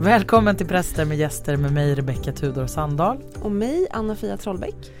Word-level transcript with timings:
Välkommen 0.00 0.56
till 0.56 0.66
Präster 0.66 1.04
med 1.04 1.16
gäster 1.16 1.56
med 1.56 1.72
mig 1.72 1.94
Rebecka 1.94 2.32
Tudor 2.32 2.66
Sandahl. 2.66 3.22
Och 3.42 3.50
mig 3.52 3.86
Anna-Fia 3.90 4.36
Trollbäck. 4.36 4.92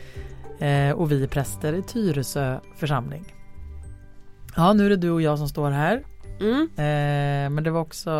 Eh, 0.58 0.90
och 0.92 1.12
vi 1.12 1.22
är 1.22 1.26
präster 1.28 1.72
i 1.72 1.82
Tyresö 1.82 2.60
församling. 2.76 3.34
Ja, 4.56 4.72
nu 4.72 4.86
är 4.86 4.90
det 4.90 4.96
du 4.96 5.10
och 5.10 5.22
jag 5.22 5.38
som 5.38 5.48
står 5.48 5.70
här. 5.70 6.02
Mm. 6.40 6.62
Eh, 6.76 7.50
men 7.54 7.64
det 7.64 7.70
var 7.70 7.80
också 7.80 8.10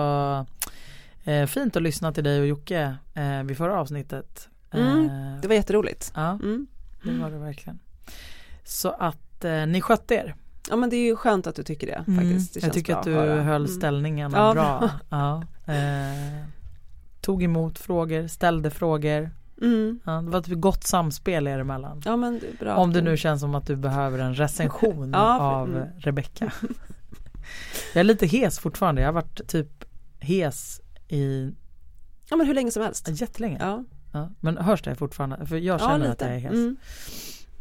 eh, 1.25 1.47
fint 1.47 1.77
att 1.77 1.83
lyssna 1.83 2.13
till 2.13 2.25
dig 2.25 2.41
och 2.41 2.47
Jocke 2.47 2.97
eh, 3.15 3.43
vid 3.43 3.57
förra 3.57 3.81
avsnittet. 3.81 4.49
Mm. 4.71 5.05
Eh, 5.07 5.41
Det 5.43 5.49
var 5.49 5.55
jätteroligt. 5.55 6.13
ja, 6.15 6.31
Mm. 6.31 6.67
det 7.05 7.19
var 7.23 7.31
det 7.31 7.39
verkligen. 7.39 7.79
Så 8.65 8.91
att 8.91 9.45
eh, 9.45 9.67
ni 9.67 9.81
skötte 9.81 10.15
er. 10.15 10.35
Ja 10.71 10.77
men 10.77 10.91
det 10.91 10.97
är 10.97 11.05
ju 11.07 11.17
skönt 11.17 11.47
att 11.47 11.55
du 11.57 11.63
tycker 11.63 11.87
det 11.87 12.05
faktiskt. 12.17 12.55
Det 12.55 12.61
Mm. 12.61 12.67
Jag 12.67 12.73
tycker 12.75 12.97
att 12.97 13.03
du 13.05 13.13
höll 13.15 13.63
Mm. 13.65 13.69
ställningen 13.69 14.33
Ja, 14.35 14.53
bra. 14.55 14.91
Ja, 15.11 15.43
eh, 15.67 16.45
tog 17.21 17.43
emot 17.43 17.79
frågor, 17.79 18.27
ställde 18.27 18.71
frågor. 18.71 19.31
Mm. 19.63 20.01
Ja, 20.05 20.13
det 20.13 20.31
var 20.31 20.39
ett 20.39 20.61
gott 20.61 20.85
samspel 20.85 21.47
er 21.47 21.59
emellan. 21.59 22.03
Ja 22.05 22.17
men 22.17 22.41
bra. 22.59 22.77
Om 22.77 22.93
det 22.93 23.03
nu 23.03 23.17
känns 23.17 23.41
som 23.41 23.55
att 23.55 23.67
du 23.67 23.77
behöver 23.77 24.19
en 24.19 24.35
recension 24.35 25.11
Ja, 25.15 25.41
av 25.41 25.69
mm. 25.77 25.89
Rebecka. 25.99 26.53
Jag 27.95 28.01
är 28.01 28.05
lite 28.05 28.27
hes 28.27 28.59
fortfarande. 28.59 29.01
Jag 29.01 29.09
har 29.09 29.13
varit 29.13 29.49
typ 29.49 29.85
hes 30.21 30.81
i 31.09 31.53
Ja 32.29 32.37
men 32.37 32.47
hur 32.47 32.55
länge 32.55 32.71
som 32.71 32.83
helst. 32.83 33.09
jättelänge. 33.09 33.59
Ja, 33.61 33.85
Ja, 34.13 34.31
men 34.41 34.59
hörs 34.59 34.83
det 34.83 34.95
fortfarande? 34.95 35.47
För 35.47 35.57
jag 35.57 35.81
ja 35.81 35.87
känner 35.89 35.99
lite. 35.99 36.11
att 36.13 36.21
jag 36.21 36.31
är 36.31 36.39
hes. 36.39 36.53
Mm. 36.53 36.77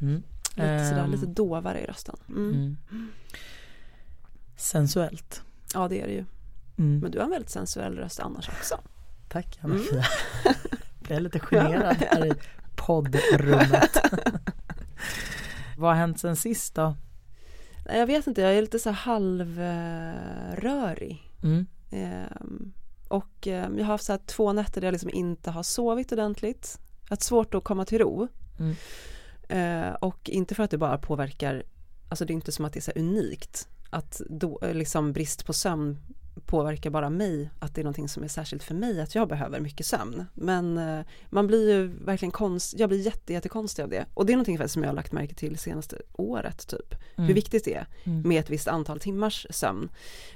Mm. 0.01 0.23
Lite 0.55 0.85
sådär, 0.89 1.03
Ehm, 1.03 1.11
lite 1.11 1.25
dovare 1.25 1.79
i 1.81 1.85
rösten. 1.85 2.15
Mm. 2.29 2.51
mm. 2.51 2.77
Sensuellt. 4.57 5.43
Ja 5.73 5.87
det 5.87 6.01
är 6.01 6.07
det 6.07 6.13
ju. 6.13 6.25
Mm. 6.77 6.99
Men 6.99 7.11
du 7.11 7.17
har 7.17 7.25
en 7.25 7.31
väldigt 7.31 7.49
sensuell 7.49 7.95
röst 7.97 8.19
annars 8.19 8.49
också. 8.49 8.75
Tack 9.29 9.59
Mm. 9.63 9.75
Anna-Fia. 9.75 10.05
Blir 10.99 11.13
jag 11.15 11.23
lite 11.23 11.39
generad 11.39 11.97
här 12.09 12.25
i 12.25 12.31
poddrummet. 12.75 13.97
Vad 15.77 15.91
har 15.91 15.97
hänt 15.97 16.19
sen 16.19 16.35
sist 16.35 16.75
då? 16.75 16.95
Jag 17.85 18.07
vet 18.07 18.27
inte, 18.27 18.41
jag 18.41 18.57
är 18.57 18.61
lite 18.61 18.79
så 18.79 18.91
halvrörig. 18.91 19.57
Mm. 21.43 21.65
Ehm, 21.91 22.73
och 23.07 23.47
ehm, 23.47 23.77
jag 23.77 23.85
har 23.85 23.91
haft 23.91 24.03
så 24.05 24.11
här 24.13 24.19
två 24.25 24.53
nätter 24.53 24.81
där 24.81 24.87
jag 24.87 24.91
liksom 24.91 25.09
inte 25.13 25.51
har 25.51 25.63
sovit 25.63 26.11
ordentligt. 26.11 26.79
Jag 27.01 27.09
har 27.09 27.15
haft 27.17 27.23
svårt 27.23 27.53
att 27.53 27.63
komma 27.63 27.85
till 27.85 27.99
ro. 27.99 28.27
Mm. 28.59 28.75
Eh, 29.49 29.93
och 29.93 30.29
inte 30.29 30.55
för 30.55 30.63
att 30.63 30.71
det 30.71 30.77
bara 30.77 30.97
påverkar, 30.97 31.63
alltså 32.09 32.25
det 32.25 32.33
är 32.33 32.35
inte 32.35 32.51
som 32.51 32.65
att 32.65 32.73
det 32.73 32.79
är 32.79 32.81
så 32.81 32.91
unikt. 32.95 33.67
Att 33.89 34.21
då, 34.29 34.59
eh, 34.61 34.73
liksom 34.73 35.13
brist 35.13 35.45
på 35.45 35.53
sömn 35.53 35.97
påverkar 36.39 36.89
bara 36.89 37.09
mig, 37.09 37.49
att 37.59 37.75
det 37.75 37.81
är 37.81 37.83
någonting 37.83 38.09
som 38.09 38.23
är 38.23 38.27
särskilt 38.27 38.63
för 38.63 38.75
mig, 38.75 39.01
att 39.01 39.15
jag 39.15 39.27
behöver 39.27 39.59
mycket 39.59 39.85
sömn. 39.85 40.25
Men 40.33 40.77
eh, 40.77 41.05
man 41.29 41.47
blir 41.47 41.71
ju 41.71 41.87
verkligen 42.05 42.31
konst, 42.31 42.73
jag 42.79 42.89
blir 42.89 42.99
jätte, 42.99 43.33
jättekonstig 43.33 43.83
av 43.83 43.89
det. 43.89 44.05
Och 44.13 44.25
det 44.25 44.33
är 44.33 44.37
någonting 44.37 44.67
som 44.67 44.83
jag 44.83 44.89
har 44.89 44.95
lagt 44.95 45.11
märke 45.11 45.33
till 45.33 45.57
senaste 45.57 46.01
året 46.13 46.67
typ. 46.67 46.95
Hur 47.15 47.23
Mm. 47.23 47.35
viktigt 47.35 47.65
det 47.65 47.73
är 47.73 47.87
Mm. 48.03 48.21
med 48.21 48.39
ett 48.39 48.49
visst 48.49 48.67
antal 48.67 48.99
timmars 48.99 49.47
sömn. 49.49 49.89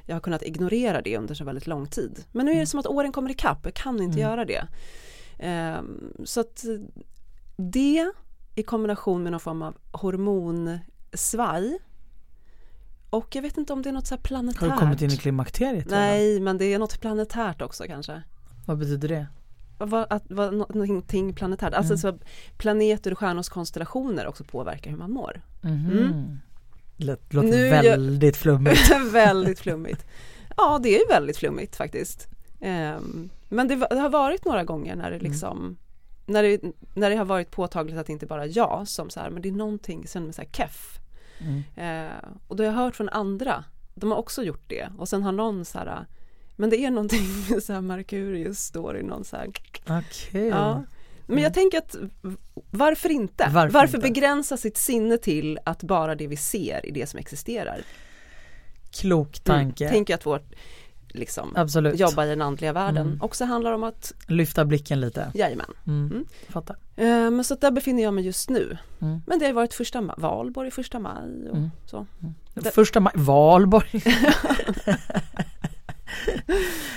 Jag 0.06 0.16
har 0.16 0.22
kunnat 0.22 0.44
ignorera 0.44 1.02
det 1.02 1.18
under 1.18 1.36
så 1.36 1.44
väldigt 1.44 1.68
lång 1.68 1.88
tid. 1.88 2.24
Men 2.32 2.46
nu 2.46 2.52
är 2.52 2.60
det 2.60 2.66
som 2.66 2.80
att 2.80 2.88
åren 2.88 3.12
kommer 3.12 3.30
ikapp, 3.30 3.60
jag 3.64 3.74
kan 3.74 3.96
inte 4.02 4.20
Mm. 4.20 4.30
göra 4.32 4.46
det. 4.46 4.68
Ehm, 5.40 6.14
så 6.26 6.40
att 6.40 6.66
eh, 6.66 6.72
det 7.58 8.12
i 8.56 8.64
kombination 8.64 9.24
med 9.24 9.32
någon 9.32 9.40
form 9.40 9.62
av 9.62 9.78
hormonsvaj 9.92 11.80
och 13.14 13.36
jag 13.36 13.42
vet 13.42 13.58
inte 13.58 13.74
om 13.74 13.82
det 13.82 13.90
är 13.90 13.94
något 13.94 14.08
så 14.08 14.16
här 14.16 14.22
planetärt. 14.22 14.62
Har 14.62 14.70
du 14.70 14.78
kommit 14.78 15.02
in 15.02 15.12
i 15.12 15.18
klimakteriet? 15.18 15.86
redan? 15.86 16.00
Nej, 16.00 16.40
men 16.40 16.58
det 16.58 16.66
är 16.74 16.80
något 16.80 17.02
planetärt 17.02 17.62
också 17.62 17.84
kanske. 17.88 18.22
Vad 18.66 18.78
betyder 18.78 19.08
det? 19.08 19.28
Vad, 19.78 20.06
att, 20.10 20.24
vad, 20.30 20.54
nå- 20.54 20.68
någonting 20.74 21.34
planetärt, 21.34 21.74
alltså 21.74 21.94
Mm. 21.94 21.98
så 22.20 22.26
planeter 22.58 23.12
och 23.12 23.20
stjärnors 23.20 23.50
konstellationer 23.50 24.28
också 24.28 24.44
påverkar 24.44 24.92
hur 24.92 24.98
man 24.98 25.12
mår. 25.12 25.42
Mhm. 25.62 25.92
Mm. 25.92 26.40
Lät, 26.98 27.34
låter 27.34 27.48
Nu 27.50 27.70
väldigt 27.70 28.38
flummigt. 28.38 28.92
väldigt 29.12 29.60
flummigt. 29.60 30.06
Ja, 30.58 30.80
det 30.84 30.90
är 30.96 31.00
ju 31.00 31.06
väldigt 31.10 31.38
flummigt 31.38 31.76
faktiskt. 31.76 32.28
Ehm, 32.62 33.30
men 33.50 33.68
det, 33.68 33.76
det 33.76 34.00
har 34.00 34.10
varit 34.10 34.46
några 34.46 34.64
gånger 34.64 34.96
när 34.96 35.10
det 35.12 35.16
Mm. 35.18 35.32
liksom 35.32 35.78
när 36.26 36.44
det, 36.44 36.62
när 36.94 37.10
det 37.10 37.16
har 37.16 37.26
varit 37.26 37.52
påtagligt 37.52 37.98
att 37.98 38.06
det 38.08 38.14
inte 38.14 38.26
bara 38.26 38.46
jag 38.46 38.88
som 38.88 39.10
så 39.10 39.20
här, 39.20 39.30
men 39.30 39.42
det 39.42 39.50
är 39.50 39.54
någonting, 39.54 40.00
jag 40.02 40.10
känner 40.10 40.26
mig 40.28 40.34
så 40.34 40.42
här 40.42 40.50
keff. 40.50 41.00
Mm. 41.44 42.08
Eh, 42.12 42.18
och 42.48 42.56
då 42.56 42.64
har 42.64 42.66
jag 42.72 42.74
hört 42.78 42.96
från 42.96 43.10
andra, 43.10 43.64
de 43.96 44.12
har 44.12 44.18
också 44.18 44.44
gjort 44.44 44.64
det 44.68 44.90
och 44.98 45.10
sen 45.10 45.24
har 45.24 45.32
någon 45.32 45.66
så 45.66 45.78
här, 45.78 46.06
men 46.56 46.70
det 46.70 46.78
är 46.78 46.92
någonting 46.92 47.26
med 47.50 47.64
så 47.64 47.74
här 47.74 47.82
Merkurius 47.82 48.60
står 48.60 48.98
i 48.98 49.04
någon 49.04 49.24
så 49.26 49.36
här, 49.38 49.48
Okej. 49.88 50.48
ja. 50.48 50.84
Men 51.26 51.34
Mm. 51.34 51.44
jag 51.44 51.54
tänker 51.54 51.78
att 51.78 51.96
varför 52.72 53.10
inte? 53.12 53.50
Varför 53.54 53.74
Varför, 53.74 53.98
inte? 53.98 54.08
begränsa 54.10 54.58
sitt 54.58 54.78
sinne 54.78 55.18
till 55.18 55.60
att 55.66 55.84
bara 55.84 56.16
det 56.16 56.28
vi 56.28 56.38
ser 56.38 56.86
är 56.86 56.92
det 56.92 57.10
som 57.10 57.20
existerar? 57.20 57.82
Klok 58.92 59.40
tanke. 59.40 59.84
Mm. 59.84 59.94
Tänker 59.94 60.16
att 60.16 60.26
vårt 60.26 60.54
liksom, 61.14 61.54
Absolut. 61.56 62.00
jobba 62.00 62.26
i 62.26 62.30
den 62.30 62.42
andliga 62.42 62.74
världen 62.74 63.08
Mm. 63.08 63.22
också 63.22 63.46
handlar 63.46 63.72
om 63.74 63.84
att, 63.84 64.14
Lyfta 64.28 64.66
blicken 64.66 65.00
lite. 65.00 65.32
jajamän. 65.34 65.66
Mm. 65.88 66.06
Mm. 66.12 66.26
Fattar. 66.50 66.76
Men 67.32 67.44
så 67.44 67.56
där 67.56 67.72
befinner 67.72 68.04
jag 68.04 68.14
mig 68.14 68.26
just 68.26 68.50
nu. 68.50 68.78
Mm. 69.02 69.22
Men 69.28 69.40
det 69.40 69.46
har 69.46 69.54
varit 69.54 69.74
första 69.74 70.00
ma- 70.02 70.20
valborg, 70.20 70.72
första 70.72 71.00
maj 71.00 71.50
och 71.50 71.58
Mm. 71.58 71.72
så. 71.86 72.06
Det- 72.54 72.72
Första 72.72 73.00
maj, 73.00 73.14
Valborg. 73.16 74.04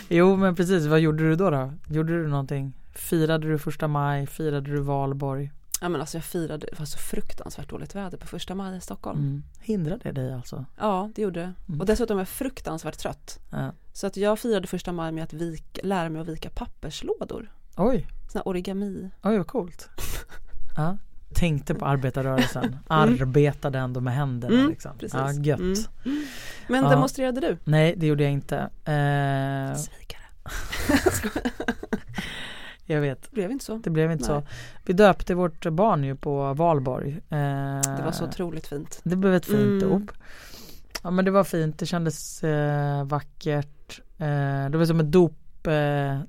jo 0.09 0.37
men 0.37 0.55
precis, 0.55 0.87
vad 0.87 1.01
gjorde 1.01 1.29
du 1.29 1.37
då 1.37 1.51
då? 1.51 1.73
Gjorde 1.89 2.23
du 2.23 2.29
någonting? 2.29 2.73
Firade 2.95 3.49
du 3.49 3.59
första 3.59 3.89
maj? 3.89 4.27
Firade 4.27 4.71
du 4.71 4.81
valborg? 4.81 5.53
Ja 5.81 5.89
men 5.89 6.01
alltså 6.01 6.17
jag 6.17 6.25
firade, 6.25 6.67
det 6.71 6.79
var 6.79 6.87
så 6.87 6.99
fruktansvärt 6.99 7.69
dåligt 7.69 7.95
väder 7.95 8.19
på 8.19 8.27
första 8.27 8.55
maj 8.55 8.77
i 8.77 8.81
Stockholm. 8.81 9.19
Mm. 9.19 9.43
Hindrade 9.61 10.01
det 10.03 10.13
dig 10.13 10.33
alltså? 10.35 10.65
Ja 10.79 11.11
det 11.15 11.23
gjorde 11.23 11.41
det. 11.41 11.53
Mm. 11.69 11.81
Och 11.81 11.87
dessutom 11.87 12.17
var 12.17 12.21
jag 12.21 12.29
fruktansvärt 12.29 12.99
trött. 12.99 13.39
Ja. 13.51 13.73
Så 13.93 14.07
att 14.07 14.17
jag 14.17 14.39
firade 14.39 14.67
första 14.67 14.93
maj 14.93 15.13
med 15.13 15.25
att 15.25 15.33
vika, 15.33 15.81
lära 15.85 16.09
mig 16.09 16.21
att 16.23 16.29
vika 16.29 16.51
papperslådor. 16.51 17.53
Oj, 17.77 18.07
Såna 18.33 18.41
här 18.43 18.49
origami. 18.49 19.11
oj 19.23 19.37
vad 19.39 19.47
coolt. 19.47 19.89
Ja. 20.77 20.99
Tänkte 21.35 21.75
på 21.75 21.85
arbetarrörelsen, 21.87 22.65
Mm. 22.91 23.13
arbetade 23.13 23.79
ändå 23.79 24.01
med 24.01 24.15
händerna 24.15 24.55
Mm, 24.55 24.71
liksom. 24.71 24.99
precis. 24.99 25.15
Ja, 25.19 25.33
gött. 25.33 25.61
Mm. 25.61 25.75
Men 26.69 26.85
Ja. 26.85 26.91
demonstrerade 26.91 27.41
du? 27.41 27.59
Nej 27.65 27.95
det 27.97 28.07
gjorde 28.07 28.23
jag 28.23 28.33
inte. 28.33 28.57
Eh, 28.85 29.77
Svikare. 29.77 30.23
jag 32.87 33.01
vet, 33.01 33.23
Det 33.23 33.31
blev 33.33 33.51
inte 33.51 33.65
så. 33.65 33.77
det 33.85 33.91
blev 33.91 34.13
inte 34.13 34.33
Nej. 34.33 34.43
så. 34.43 34.49
Vi 34.85 34.93
döpte 34.93 35.35
vårt 35.35 35.67
barn 35.71 36.05
ju 36.05 36.17
på 36.17 36.55
valborg. 36.55 37.11
Eh, 37.13 37.17
Det 37.97 38.03
var 38.05 38.13
så 38.13 38.25
otroligt 38.25 38.67
fint. 38.67 39.01
Det 39.05 39.17
blev 39.17 39.35
ett 39.35 39.47
fint 39.47 39.83
Mm. 39.83 39.91
dop. 39.91 40.11
Ja 41.03 41.11
men 41.11 41.25
det 41.25 41.31
var 41.31 41.45
fint, 41.45 41.79
det 41.79 41.87
kändes 41.87 42.45
eh, 42.45 43.05
vackert. 43.05 44.01
Eh, 44.19 44.71
det 44.71 44.79
var 44.79 44.85
som 44.85 45.01
ett 45.01 45.13
dop 45.13 45.67
eh, 45.67 46.21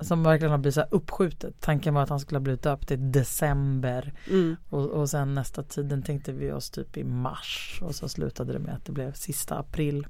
som 0.00 0.22
verkligen 0.22 0.50
har 0.50 0.58
blivit 0.58 0.74
så 0.74 0.84
uppskjutet. 0.90 1.54
Tanken 1.60 1.94
var 1.94 2.02
att 2.02 2.08
han 2.08 2.20
skulle 2.20 2.36
ha 2.38 2.42
blivit 2.42 2.62
döpt 2.62 2.90
i 2.90 2.96
december 2.96 4.12
Mm. 4.30 4.56
och, 4.70 4.86
och 4.90 5.10
sen 5.10 5.34
nästa 5.34 5.62
tiden 5.62 6.02
tänkte 6.02 6.32
vi 6.32 6.52
oss 6.52 6.70
typ 6.70 6.96
i 6.96 7.04
mars 7.04 7.78
och 7.82 7.94
så 7.94 8.08
slutade 8.08 8.52
det 8.52 8.58
med 8.58 8.74
att 8.74 8.84
det 8.84 8.92
blev 8.92 9.12
sista 9.12 9.58
april. 9.58 10.06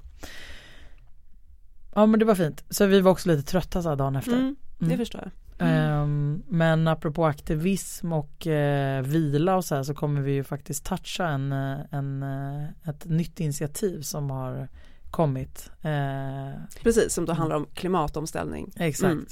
Ja 1.95 2.07
men 2.07 2.19
det 2.21 2.25
var 2.27 2.35
fint. 2.35 2.65
Så 2.71 2.87
vi 2.87 3.01
var 3.01 3.11
också 3.13 3.29
lite 3.29 3.43
trötta 3.51 3.83
så 3.83 3.89
här 3.89 3.97
dagen 3.97 4.17
efter. 4.17 4.33
Mm. 4.33 4.57
Det 4.79 4.85
Mm. 4.85 4.99
förstår 4.99 5.21
jag. 5.21 5.31
Ehm, 5.59 6.43
men 6.49 6.89
apropå 6.89 7.27
aktivism 7.27 8.13
och 8.13 8.47
eh, 8.47 9.03
vila 9.03 9.57
och 9.57 9.65
så 9.65 9.75
här 9.75 9.83
så 9.83 9.95
kommer 9.95 10.21
vi 10.21 10.33
ju 10.33 10.45
faktiskt 10.45 10.85
toucha 10.85 11.29
en, 11.29 11.53
eh, 11.53 11.79
en, 11.91 12.23
eh, 12.23 12.89
ett 12.89 13.05
nytt 13.05 13.41
initiativ 13.41 14.01
som 14.03 14.31
har 14.31 14.69
kommit. 15.11 15.71
Eh, 15.83 16.61
Precis, 16.83 17.15
som 17.15 17.25
då 17.25 17.33
handlar 17.33 17.57
om 17.57 17.67
klimatomställning. 17.75 18.73
exakt. 18.77 19.13
Mm. 19.13 19.27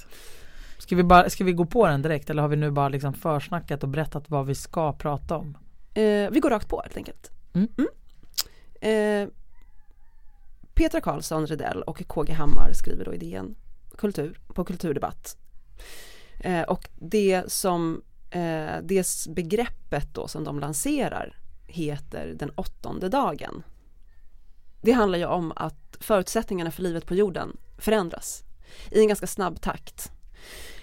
Ska, 0.78 0.96
vi 0.96 1.02
bara, 1.02 1.30
ska 1.30 1.44
vi 1.44 1.52
gå 1.52 1.64
på 1.64 1.86
den 1.86 2.02
direkt 2.02 2.30
eller 2.30 2.42
har 2.42 2.48
vi 2.48 2.56
nu 2.56 2.70
bara 2.70 2.88
liksom 2.88 3.14
försnackat 3.14 3.82
och 3.82 3.88
berättat 3.88 4.30
vad 4.30 4.46
vi 4.46 4.54
ska 4.54 4.92
prata 4.92 5.36
om? 5.36 5.58
Eh, 5.94 6.30
vi 6.30 6.40
går 6.42 6.50
rakt 6.50 6.68
på 6.68 6.82
helt 6.82 6.96
enkelt. 6.96 7.30
Mm. 7.54 7.68
Eh, 8.80 9.28
Petra 10.75 11.00
Karlsson 11.00 11.46
Redell 11.46 11.82
och 11.82 12.06
KG 12.06 12.32
Hammar 12.32 12.72
skriver 12.72 13.04
då 13.04 13.14
i 13.14 13.18
DN 13.18 13.54
kultur, 13.96 14.38
på 14.54 14.64
Kulturdebatt. 14.64 15.36
Eh, 16.42 16.62
och 16.62 16.88
det 16.94 17.52
som 17.52 18.02
eh, 18.30 18.76
det 18.82 19.26
begreppet 19.28 20.14
då 20.14 20.28
som 20.28 20.44
de 20.44 20.60
lanserar 20.60 21.36
heter 21.66 22.34
den 22.36 22.50
åttonde 22.50 23.08
dagen. 23.08 23.62
Det 24.80 24.92
handlar 24.92 25.18
ju 25.18 25.26
om 25.26 25.52
att 25.56 25.96
förutsättningarna 26.00 26.70
för 26.70 26.82
livet 26.82 27.06
på 27.06 27.14
jorden 27.14 27.56
förändras 27.78 28.44
i 28.90 29.00
en 29.00 29.08
ganska 29.08 29.26
snabb 29.26 29.60
takt. 29.60 30.12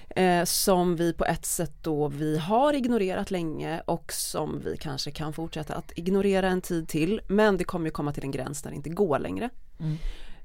Eh, 0.10 0.44
som 0.44 0.96
vi 0.96 1.14
på 1.14 1.26
ett 1.26 1.46
sätt 1.46 1.74
då 1.82 2.08
vi 2.08 2.38
har 2.38 2.74
ignorerat 2.74 3.32
länge 3.32 3.82
och 3.86 4.14
som 4.14 4.62
vi 4.66 4.78
kanske 4.78 5.12
kan 5.12 5.34
fortsätta 5.34 5.76
att 5.76 5.92
ignorera 5.96 6.50
en 6.50 6.62
tid 6.62 6.88
till. 6.88 7.22
Men 7.28 7.58
det 7.58 7.64
kommer 7.64 7.86
ju 7.86 7.92
komma 7.92 8.14
till 8.14 8.24
en 8.24 8.32
gräns 8.32 8.62
där 8.62 8.70
det 8.70 8.76
inte 8.76 8.90
går 8.90 9.20
längre. 9.20 9.50
Mm. 9.80 9.98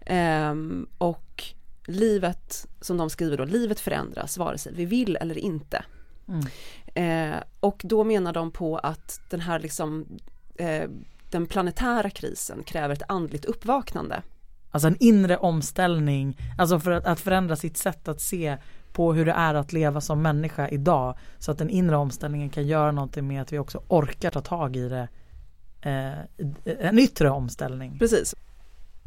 Ehm, 0.06 0.86
och 0.98 1.44
livet, 1.86 2.66
som 2.80 2.96
de 2.96 3.10
skriver 3.10 3.36
då, 3.36 3.44
livet 3.44 3.80
förändras 3.80 4.38
vare 4.38 4.58
sig 4.58 4.72
vi 4.74 4.84
vill 4.84 5.16
eller 5.16 5.38
inte. 5.38 5.84
Mm. 6.28 6.46
Eh, 6.94 7.42
och 7.60 7.80
då 7.84 8.04
menar 8.04 8.32
de 8.32 8.50
på 8.50 8.78
att 8.78 9.20
den 9.30 9.40
här 9.40 9.58
liksom 9.58 10.06
eh, 10.56 10.88
den 11.30 11.46
planetära 11.46 12.10
krisen 12.10 12.62
kräver 12.62 12.94
ett 12.94 13.02
andligt 13.08 13.44
uppvaknande. 13.44 14.22
Alltså 14.70 14.88
en 14.88 14.96
inre 15.00 15.36
omställning, 15.36 16.38
alltså 16.58 16.80
för 16.80 16.90
att, 16.90 17.04
att 17.04 17.20
förändra 17.20 17.56
sitt 17.56 17.76
sätt 17.76 18.08
att 18.08 18.20
se 18.20 18.56
på 18.92 19.12
hur 19.12 19.26
det 19.26 19.32
är 19.32 19.54
att 19.54 19.72
leva 19.72 20.00
som 20.00 20.22
människa 20.22 20.68
idag. 20.68 21.18
Så 21.38 21.50
att 21.50 21.58
den 21.58 21.70
inre 21.70 21.96
omställningen 21.96 22.50
kan 22.50 22.66
göra 22.66 22.92
någonting 22.92 23.26
med 23.26 23.42
att 23.42 23.52
vi 23.52 23.58
också 23.58 23.82
orkar 23.88 24.30
ta 24.30 24.40
tag 24.40 24.76
i 24.76 24.88
det. 24.88 25.08
Eh, 25.80 26.12
en 26.64 26.98
yttre 26.98 27.30
omställning. 27.30 27.98
Precis. 27.98 28.34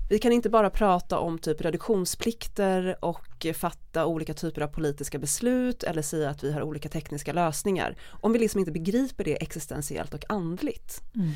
Vi 0.10 0.20
kan 0.20 0.32
inte 0.32 0.50
bara 0.50 0.70
prata 0.70 1.20
om 1.20 1.40
typ 1.40 1.62
reduktionsplikter 1.62 2.98
och 3.02 3.46
fatta 3.56 4.06
olika 4.06 4.34
typer 4.34 4.62
av 4.62 4.68
politiska 4.68 5.20
beslut 5.20 5.84
eller 5.84 6.02
säga 6.02 6.30
att 6.30 6.44
vi 6.44 6.52
har 6.52 6.62
olika 6.62 6.90
tekniska 6.90 7.34
lösningar. 7.34 7.96
Om 8.10 8.34
vi 8.34 8.40
liksom 8.40 8.60
inte 8.60 8.72
begriper 8.72 9.24
det 9.24 9.44
existentiellt 9.44 10.14
och 10.14 10.26
andligt. 10.30 11.04
Mm. 11.16 11.32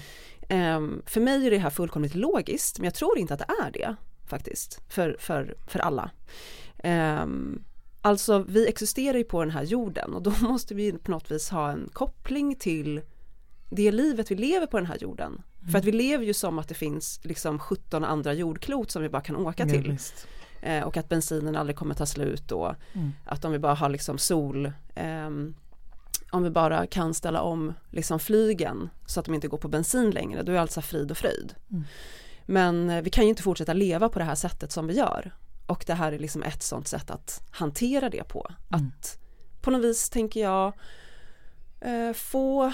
Um, 0.77 1.01
för 1.05 1.21
mig 1.21 1.47
är 1.47 1.51
det 1.51 1.57
här 1.57 1.69
fullkomligt 1.69 2.15
logiskt 2.15 2.79
men 2.79 2.85
jag 2.85 2.93
tror 2.93 3.17
inte 3.17 3.33
att 3.33 3.39
det 3.39 3.53
är 3.63 3.71
det 3.71 3.95
faktiskt 4.27 4.81
för, 4.89 5.15
för, 5.19 5.55
för 5.67 5.79
alla. 5.79 6.11
Um, 6.83 7.63
alltså 8.01 8.45
vi 8.47 8.67
existerar 8.67 9.17
ju 9.17 9.23
på 9.23 9.43
den 9.43 9.51
här 9.51 9.63
jorden 9.63 10.13
och 10.13 10.21
då 10.21 10.33
måste 10.41 10.75
vi 10.75 10.91
på 10.91 11.11
något 11.11 11.31
vis 11.31 11.49
ha 11.49 11.71
en 11.71 11.89
koppling 11.93 12.55
till 12.55 13.01
det 13.69 13.91
livet 13.91 14.31
vi 14.31 14.35
lever 14.35 14.67
på 14.67 14.77
den 14.77 14.85
här 14.85 14.97
jorden. 15.01 15.41
Mm. 15.61 15.71
För 15.71 15.79
att 15.79 15.85
vi 15.85 15.91
lever 15.91 16.25
ju 16.25 16.33
som 16.33 16.59
att 16.59 16.67
det 16.67 16.73
finns 16.73 17.19
liksom 17.23 17.59
17 17.59 18.03
andra 18.03 18.33
jordklot 18.33 18.91
som 18.91 19.01
vi 19.01 19.09
bara 19.09 19.21
kan 19.21 19.35
åka 19.35 19.65
till. 19.65 19.97
Ja, 20.61 20.67
eh, 20.67 20.83
och 20.83 20.97
att 20.97 21.09
bensinen 21.09 21.55
aldrig 21.55 21.75
kommer 21.75 21.95
ta 21.95 22.05
slut 22.05 22.51
och 22.51 22.75
mm. 22.93 23.11
att 23.25 23.45
om 23.45 23.51
vi 23.51 23.59
bara 23.59 23.73
har 23.73 23.89
liksom 23.89 24.17
sol 24.17 24.71
eh, 24.95 25.29
om 26.31 26.43
vi 26.43 26.49
bara 26.49 26.87
kan 26.87 27.13
ställa 27.13 27.41
om 27.41 27.73
liksom 27.89 28.19
flygen 28.19 28.89
så 29.05 29.19
att 29.19 29.25
de 29.25 29.35
inte 29.35 29.47
går 29.47 29.57
på 29.57 29.67
bensin 29.67 30.11
längre, 30.11 30.43
då 30.43 30.51
är 30.51 30.57
allt 30.57 30.71
så 30.71 30.81
frid 30.81 31.11
och 31.11 31.17
fröjd. 31.17 31.55
Mm. 31.71 31.83
Men 32.45 32.89
eh, 32.89 33.01
vi 33.01 33.09
kan 33.09 33.23
ju 33.23 33.29
inte 33.29 33.43
fortsätta 33.43 33.73
leva 33.73 34.09
på 34.09 34.19
det 34.19 34.25
här 34.25 34.35
sättet 34.35 34.71
som 34.71 34.87
vi 34.87 34.93
gör. 34.93 35.31
Och 35.65 35.83
det 35.87 35.93
här 35.93 36.11
är 36.11 36.19
liksom 36.19 36.43
ett 36.43 36.63
sånt 36.63 36.87
sätt 36.87 37.11
att 37.11 37.41
hantera 37.51 38.09
det 38.09 38.23
på. 38.23 38.47
Mm. 38.49 38.85
Att 38.87 39.19
på 39.61 39.71
något 39.71 39.83
vis 39.83 40.09
tänker 40.09 40.41
jag 40.41 40.73
eh, 41.81 42.13
få 42.13 42.73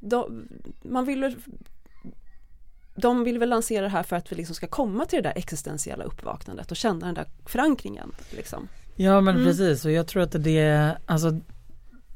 de, 0.00 0.48
man 0.82 1.04
vill 1.04 1.36
de 3.00 3.24
vill 3.24 3.38
väl 3.38 3.48
lansera 3.48 3.82
det 3.82 3.88
här 3.88 4.02
för 4.02 4.16
att 4.16 4.32
vi 4.32 4.36
liksom 4.36 4.54
ska 4.54 4.66
komma 4.66 5.04
till 5.04 5.22
det 5.22 5.28
där 5.28 5.38
existentiella 5.38 6.04
uppvaknandet 6.04 6.70
och 6.70 6.76
känna 6.76 7.06
den 7.06 7.14
där 7.14 7.26
förankringen. 7.46 8.12
Liksom. 8.30 8.68
Ja 8.96 9.20
men 9.20 9.34
mm. 9.34 9.46
precis 9.46 9.84
och 9.84 9.90
jag 9.90 10.06
tror 10.06 10.22
att 10.22 10.44
det 10.44 10.58
är, 10.58 10.98
alltså 11.06 11.40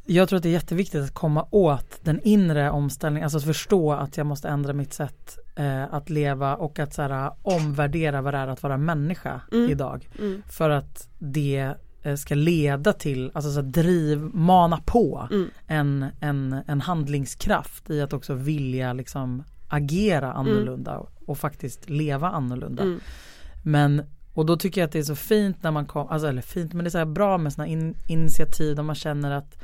jag 0.04 0.28
tror 0.28 0.36
att 0.36 0.42
det 0.42 0.48
är 0.48 0.52
jätteviktigt 0.52 1.02
att 1.02 1.14
komma 1.14 1.46
åt 1.50 1.98
den 2.02 2.20
inre 2.22 2.70
omställningen, 2.70 3.24
alltså 3.24 3.38
att 3.38 3.44
förstå 3.44 3.92
att 3.92 4.16
jag 4.16 4.26
måste 4.26 4.48
ändra 4.48 4.72
mitt 4.72 4.92
sätt 4.92 5.38
eh, 5.56 5.94
att 5.94 6.10
leva 6.10 6.56
och 6.56 6.78
att 6.78 6.94
så 6.94 7.02
här, 7.02 7.32
omvärdera 7.42 8.22
vad 8.22 8.34
det 8.34 8.38
är 8.38 8.48
att 8.48 8.62
vara 8.62 8.76
människa 8.76 9.40
mm. 9.52 9.70
idag. 9.70 10.08
Mm. 10.18 10.42
För 10.48 10.70
att 10.70 11.08
det 11.18 11.74
eh, 12.02 12.14
ska 12.14 12.34
leda 12.34 12.92
till, 12.92 13.30
alltså 13.34 13.52
så 13.52 13.62
driv, 13.62 14.18
mana 14.34 14.80
på 14.86 15.28
mm. 15.30 15.50
en, 15.66 16.06
en, 16.20 16.56
en 16.66 16.80
handlingskraft 16.80 17.90
i 17.90 18.00
att 18.00 18.12
också 18.12 18.34
vilja 18.34 18.92
liksom 18.92 19.44
agera 19.72 20.32
annorlunda 20.32 20.94
mm. 20.94 21.06
och 21.26 21.38
faktiskt 21.38 21.90
leva 21.90 22.28
annorlunda. 22.28 22.82
Mm. 22.82 23.00
Men 23.62 24.02
och 24.34 24.46
då 24.46 24.56
tycker 24.56 24.80
jag 24.80 24.86
att 24.86 24.92
det 24.92 24.98
är 24.98 25.02
så 25.02 25.14
fint 25.14 25.62
när 25.62 25.70
man 25.70 25.86
kommer, 25.86 26.12
alltså 26.12 26.28
eller 26.28 26.42
fint 26.42 26.72
men 26.72 26.84
det 26.84 26.88
är 26.88 27.04
så 27.04 27.04
bra 27.04 27.38
med 27.38 27.52
sådana 27.52 27.68
in, 27.68 27.94
initiativ 28.08 28.76
där 28.76 28.82
man 28.82 28.94
känner 28.94 29.30
att 29.30 29.62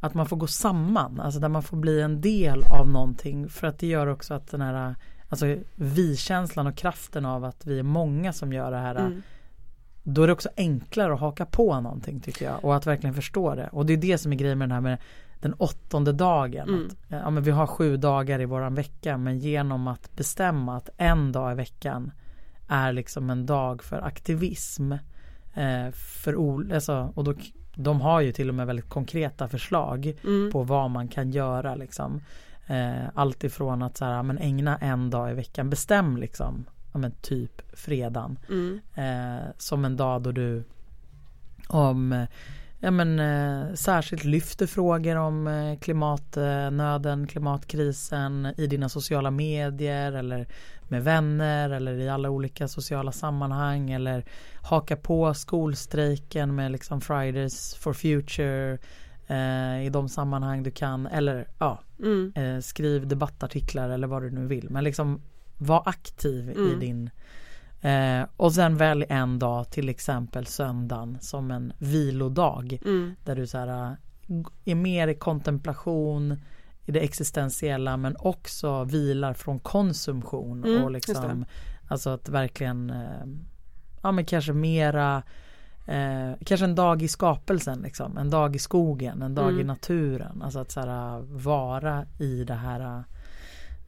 att 0.00 0.14
man 0.14 0.26
får 0.26 0.36
gå 0.36 0.46
samman, 0.46 1.20
alltså 1.20 1.40
där 1.40 1.48
man 1.48 1.62
får 1.62 1.76
bli 1.76 2.00
en 2.00 2.20
del 2.20 2.62
av 2.80 2.88
någonting 2.88 3.48
för 3.48 3.66
att 3.66 3.78
det 3.78 3.86
gör 3.86 4.06
också 4.06 4.34
att 4.34 4.50
den 4.50 4.60
här 4.60 4.94
alltså 5.28 5.56
vi-känslan 5.74 6.66
och 6.66 6.76
kraften 6.76 7.24
av 7.24 7.44
att 7.44 7.66
vi 7.66 7.78
är 7.78 7.82
många 7.82 8.32
som 8.32 8.52
gör 8.52 8.70
det 8.70 8.78
här 8.78 8.94
mm. 8.94 9.22
då 10.02 10.22
är 10.22 10.26
det 10.26 10.32
också 10.32 10.48
enklare 10.56 11.14
att 11.14 11.20
haka 11.20 11.46
på 11.46 11.80
någonting 11.80 12.20
tycker 12.20 12.44
jag 12.44 12.64
och 12.64 12.76
att 12.76 12.86
verkligen 12.86 13.14
förstå 13.14 13.54
det 13.54 13.68
och 13.72 13.86
det 13.86 13.92
är 13.92 13.96
det 13.96 14.18
som 14.18 14.32
är 14.32 14.36
grejen 14.36 14.58
med 14.58 14.68
den 14.68 14.74
här 14.74 14.80
med 14.80 14.98
den 15.40 15.54
åttonde 15.54 16.12
dagen. 16.12 16.68
Mm. 16.68 16.86
Att, 16.86 16.96
ja, 17.08 17.30
men 17.30 17.42
vi 17.42 17.50
har 17.50 17.66
sju 17.66 17.96
dagar 17.96 18.40
i 18.40 18.44
våran 18.44 18.74
vecka 18.74 19.16
men 19.16 19.38
genom 19.38 19.88
att 19.88 20.16
bestämma 20.16 20.76
att 20.76 20.90
en 20.96 21.32
dag 21.32 21.52
i 21.52 21.54
veckan 21.54 22.12
är 22.68 22.92
liksom 22.92 23.30
en 23.30 23.46
dag 23.46 23.82
för 23.82 23.98
aktivism. 23.98 24.92
Eh, 25.54 25.90
för 25.92 26.72
alltså, 26.74 27.12
och 27.14 27.24
då, 27.24 27.34
de 27.74 28.00
har 28.00 28.20
ju 28.20 28.32
till 28.32 28.48
och 28.48 28.54
med 28.54 28.66
väldigt 28.66 28.88
konkreta 28.88 29.48
förslag 29.48 30.14
mm. 30.24 30.50
på 30.52 30.62
vad 30.62 30.90
man 30.90 31.08
kan 31.08 31.30
göra. 31.30 31.74
Liksom. 31.74 32.20
Eh, 32.66 33.08
allt 33.14 33.44
ifrån 33.44 33.82
att 33.82 33.96
så 33.96 34.04
här, 34.04 34.22
men 34.22 34.38
ägna 34.38 34.76
en 34.76 35.10
dag 35.10 35.30
i 35.30 35.34
veckan, 35.34 35.70
bestäm 35.70 36.16
liksom, 36.16 36.64
ja, 36.92 36.98
men 36.98 37.12
typ 37.12 37.62
fredagen. 37.78 38.38
Mm. 38.48 38.80
Eh, 38.94 39.44
som 39.58 39.84
en 39.84 39.96
dag 39.96 40.22
då 40.22 40.32
du 40.32 40.64
om 41.68 42.26
ja, 42.80 42.90
men, 42.90 43.20
eh, 43.20 43.74
särskilt 43.74 44.24
lyfter 44.24 44.66
frågor 44.66 45.16
om 45.16 45.46
eh, 45.46 45.78
klimatnöden, 45.78 47.26
klimatkrisen 47.26 48.54
i 48.56 48.66
dina 48.66 48.88
sociala 48.88 49.30
medier 49.30 50.12
eller 50.12 50.46
med 50.88 51.04
vänner 51.04 51.70
eller 51.70 51.94
i 51.94 52.08
alla 52.08 52.30
olika 52.30 52.68
sociala 52.68 53.12
sammanhang 53.12 53.90
eller 53.90 54.24
haka 54.62 54.96
på 54.96 55.34
skolstrejken 55.34 56.54
med 56.54 56.72
liksom 56.72 57.00
Fridays 57.00 57.74
for 57.74 57.92
Future 57.92 58.78
eh, 59.26 59.86
i 59.86 59.90
de 59.92 60.08
sammanhang 60.08 60.62
du 60.62 60.70
kan 60.70 61.06
eller 61.06 61.48
ja, 61.58 61.80
mm. 61.98 62.32
eh, 62.34 62.60
skriv 62.60 63.06
debattartiklar 63.06 63.90
eller 63.90 64.06
vad 64.06 64.22
du 64.22 64.30
nu 64.30 64.46
vill 64.46 64.70
men 64.70 64.84
liksom 64.84 65.22
var 65.58 65.82
aktiv 65.86 66.50
mm. 66.50 66.66
i 66.66 66.86
din 66.86 67.10
Eh, 67.80 68.26
och 68.36 68.52
sen 68.52 68.76
välj 68.76 69.04
en 69.08 69.38
dag, 69.38 69.70
till 69.70 69.88
exempel 69.88 70.46
söndagen, 70.46 71.18
som 71.20 71.50
en 71.50 71.72
vilodag. 71.78 72.78
Mm. 72.84 73.14
Där 73.24 73.36
du 73.36 73.46
så 73.46 73.58
här, 73.58 73.68
eh, 73.68 73.92
är 74.64 74.74
mer 74.74 75.08
i 75.08 75.14
kontemplation, 75.14 76.42
i 76.84 76.92
det 76.92 77.00
existentiella 77.00 77.96
men 77.96 78.16
också 78.18 78.84
vilar 78.84 79.34
från 79.34 79.58
konsumtion. 79.58 80.64
Mm, 80.64 80.84
och 80.84 80.90
liksom, 80.90 81.44
alltså 81.88 82.10
att 82.10 82.28
verkligen, 82.28 82.90
eh, 82.90 83.26
ja 84.02 84.12
men 84.12 84.24
kanske 84.24 84.52
mera 84.52 85.22
Eh, 85.88 86.32
kanske 86.44 86.64
en 86.64 86.74
dag 86.74 87.02
i 87.02 87.08
skapelsen, 87.08 87.80
liksom. 87.80 88.18
en 88.18 88.30
dag 88.30 88.56
i 88.56 88.58
skogen, 88.58 89.22
en 89.22 89.34
dag 89.34 89.48
mm. 89.48 89.60
i 89.60 89.64
naturen. 89.64 90.42
Alltså 90.42 90.58
att 90.58 90.70
så 90.70 90.80
här, 90.80 91.20
vara 91.20 92.06
i 92.18 92.44
det 92.44 92.54
här 92.54 93.04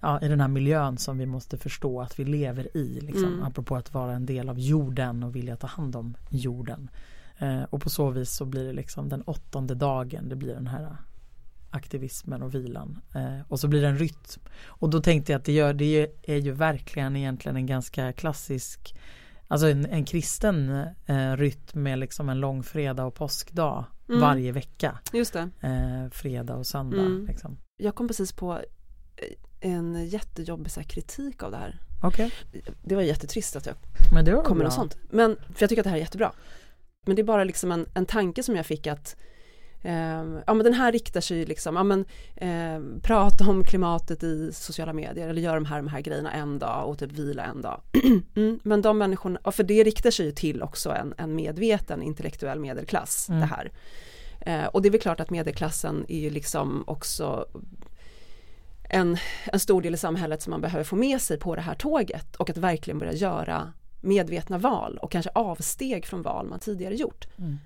ja, 0.01 0.21
i 0.21 0.29
den 0.29 0.41
här 0.41 0.49
miljön 0.49 0.99
som 0.99 1.19
vi 1.19 1.27
måste 1.27 1.59
förstå 1.59 2.01
att 2.01 2.19
vi 2.19 2.25
lever 2.25 2.77
i. 2.77 3.01
Liksom, 3.01 3.33
mm. 3.33 3.43
Apropå 3.43 3.77
att 3.77 3.95
vara 3.95 4.13
en 4.13 4.27
del 4.27 4.49
av 4.49 4.59
jorden 4.59 5.23
och 5.23 5.37
vilja 5.37 5.57
ta 5.57 5.67
hand 5.67 5.97
om 5.97 6.17
jorden. 6.31 6.91
Eh, 7.39 7.63
och 7.63 7.83
på 7.83 7.91
så 7.91 8.11
vis 8.11 8.31
så 8.31 8.45
blir 8.45 8.65
det 8.65 8.73
liksom 8.73 9.09
den 9.09 9.23
åttonde 9.23 9.75
dagen, 9.75 10.29
det 10.29 10.37
blir 10.37 10.55
den 10.55 10.67
här 10.67 10.97
aktivismen 11.71 12.43
och 12.43 12.55
vilan. 12.55 13.01
Eh, 13.15 13.47
och 13.49 13.61
så 13.61 13.69
blir 13.69 13.83
det 13.83 13.89
en 13.89 13.99
rytm. 13.99 14.41
Och 14.67 14.91
då 14.91 15.01
tänkte 15.01 15.33
jag 15.33 15.39
att 15.39 15.45
det, 15.45 15.53
gör, 15.53 15.73
det 15.73 16.11
är 16.23 16.37
ju 16.37 16.53
verkligen 16.53 17.17
egentligen 17.17 17.57
en 17.57 17.67
ganska 17.67 18.13
klassisk 18.13 18.95
Alltså 19.51 19.69
en, 19.69 19.87
en 19.87 20.05
kristen 20.05 20.71
eh, 21.07 21.37
rytm 21.37 21.83
med 21.83 21.99
liksom 21.99 22.29
en 22.29 22.41
lång 22.41 22.63
fredag 22.63 23.05
och 23.05 23.15
påskdag 23.15 23.85
mm. 24.09 24.21
varje 24.21 24.53
vecka. 24.53 24.99
Just 25.13 25.33
det. 25.33 25.51
Eh, 25.61 26.11
fredag 26.11 26.55
och 26.55 26.67
söndag. 26.67 27.01
Mm. 27.01 27.27
Liksom. 27.27 27.57
Jag 27.77 27.95
kom 27.95 28.09
precis 28.09 28.33
på 28.33 28.61
en 29.61 30.07
jättejobbig 30.07 30.73
så 30.73 30.81
här, 30.81 30.89
kritik 30.89 31.43
av 31.43 31.51
det 31.51 31.57
här. 31.57 31.79
Okay. 32.03 32.31
Det 32.83 32.95
var 32.95 33.03
jättetrist 33.03 33.57
att 33.57 33.67
jag 33.67 33.75
men 34.13 34.25
det 34.25 34.35
var 34.35 34.45
kom 34.45 34.59
med 34.59 34.65
något 34.65 34.75
sånt. 34.75 34.97
Men, 35.11 35.37
för 35.37 35.63
jag 35.63 35.69
tycker 35.69 35.81
att 35.81 35.85
det 35.85 35.91
här 35.91 35.97
är 35.97 36.01
jättebra. 36.01 36.33
Men 37.07 37.17
det 37.17 37.23
är 37.23 37.25
bara 37.25 37.45
liksom 37.45 37.73
en, 37.73 37.87
en 37.95 38.07
tanke 38.07 38.43
som 38.43 38.57
jag 38.57 38.67
fick 38.67 38.87
att 38.87 39.17
eh, 39.83 40.25
ja 40.47 40.55
men 40.55 40.59
den 40.59 40.75
här 40.75 40.93
riktar 40.93 41.21
sig 41.21 41.45
liksom, 41.45 41.77
ja 41.77 41.83
men 41.83 42.05
eh, 42.37 43.01
prata 43.03 43.51
om 43.51 43.65
klimatet 43.65 44.23
i 44.23 44.53
sociala 44.53 44.93
medier 44.93 45.29
eller 45.29 45.43
göra 45.43 45.55
de 45.55 45.65
här, 45.65 45.77
de 45.77 45.89
här 45.89 46.01
grejerna 46.01 46.33
en 46.33 46.59
dag 46.59 46.89
och 46.89 46.99
typ 46.99 47.13
vila 47.13 47.45
en 47.45 47.63
dag. 47.63 47.81
mm, 48.37 48.61
men 48.63 48.83
de 48.83 48.99
människorna, 48.99 49.41
för 49.53 49.63
det 49.63 49.85
riktar 49.85 50.11
sig 50.11 50.27
ju 50.27 50.33
till 50.33 50.63
också 50.63 50.91
en, 50.91 51.15
en 51.19 51.35
medveten 51.35 52.03
intellektuell 52.03 52.61
medelklass 52.61 53.29
mm. 53.29 53.41
det 53.41 53.47
här. 53.47 53.71
Eh, 54.41 54.67
och 54.67 54.83
det 54.83 54.89
är 54.89 54.91
väl 54.91 55.01
klart 55.01 55.21
att 55.21 55.31
medelklassen 55.31 56.05
är 56.09 56.19
ju 56.19 56.31
liksom 56.31 56.85
också 56.87 57.47
en, 58.93 59.17
en 59.45 59.61
stor 59.61 59.83
del 59.83 59.95
i 59.95 59.97
samhället 59.97 60.43
som 60.43 60.51
man 60.51 60.61
behöver 60.61 60.85
få 60.85 60.97
med 60.97 61.21
sig 61.21 61.39
på 61.39 61.57
det 61.57 61.61
här 61.61 61.75
tåget 61.75 62.37
och 62.37 62.51
att 62.51 62.57
verkligen 62.57 62.99
börja 62.99 63.13
göra 63.13 63.73
medvetna 64.01 64.59
val 64.59 64.99
och 64.99 65.13
kanske 65.13 65.31
avsteg 65.35 66.07
från 66.07 66.23
val 66.23 66.47
man 66.49 66.59
tidigare 66.59 66.95
gjort. 66.95 67.29
Mm. 67.39 67.59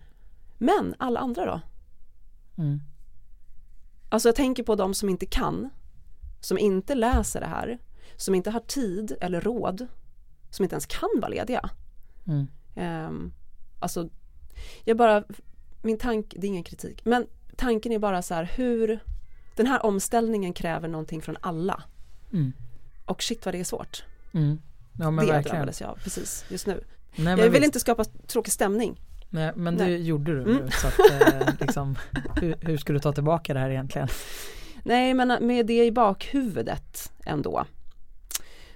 Men 0.59 0.95
alla 0.99 1.21
andra 1.21 1.45
då? 1.45 1.61
Mm. 2.63 2.81
Alltså 4.09 4.29
jag 4.29 4.37
tänker 4.37 4.63
på 4.63 4.75
de 4.75 4.95
som 4.95 5.09
inte 5.09 5.27
kan, 5.27 5.71
som 6.41 6.59
inte 6.59 6.95
läser 6.95 7.41
det 7.41 7.47
här, 7.47 7.79
som 8.17 8.35
inte 8.35 8.51
har 8.51 8.61
tid 8.61 9.17
eller 9.21 9.41
råd, 9.41 9.87
som 10.51 10.63
inte 10.63 10.75
ens 10.75 10.87
kan 10.87 11.09
vara 11.21 11.29
lediga. 11.29 11.71
Mm. 12.27 12.47
Um, 13.09 13.33
alltså 13.81 14.09
jag 14.85 14.97
bara, 14.97 15.25
min 15.83 15.99
tanke, 15.99 16.39
det 16.39 16.47
är 16.47 16.49
ingen 16.49 16.65
kritik, 16.65 17.05
men 17.05 17.27
tanken 17.57 17.93
är 17.93 17.99
bara 17.99 18.23
så 18.23 18.35
här 18.35 18.51
hur 18.57 19.01
den 19.57 19.67
här 19.67 19.87
omställningen 19.87 20.53
kräver 20.53 20.89
någonting 20.89 21.23
från 21.23 21.37
alla. 21.41 21.83
Mm. 22.33 22.53
Och 23.05 23.23
shit 23.23 23.45
vad 23.45 23.55
det 23.55 23.61
är 23.61 23.65
svårt. 23.65 24.05
Mm. 24.33 24.59
Ja, 24.99 25.11
men 25.11 25.27
det 25.27 25.33
verkligen. 25.33 25.55
drabbades 25.57 25.81
jag 25.81 25.91
av 25.91 25.95
precis 25.97 26.45
just 26.49 26.67
nu. 26.67 26.85
Nej, 27.17 27.31
jag 27.31 27.37
vill 27.37 27.53
visst. 27.53 27.65
inte 27.65 27.81
skapa 27.81 28.05
tråkig 28.05 28.53
stämning. 28.53 29.01
Nej, 29.31 29.53
men 29.57 29.77
det 29.77 29.85
Nej. 29.85 30.03
gjorde 30.03 30.33
du 30.35 30.41
Mm. 30.43 30.57
nu. 30.57 30.71
Så 30.71 30.87
att, 30.87 30.99
eh, 31.23 31.49
liksom, 31.61 31.97
hur, 32.41 32.55
hur 32.61 32.77
ska 32.77 32.93
du 32.93 32.99
ta 32.99 33.13
tillbaka 33.13 33.55
det 33.55 33.61
här 33.61 33.71
egentligen? 33.71 34.09
Nej 34.85 35.15
men 35.15 35.47
med 35.47 35.67
det 35.67 35.85
i 35.87 35.93
bakhuvudet 35.93 37.13
ändå 37.27 37.65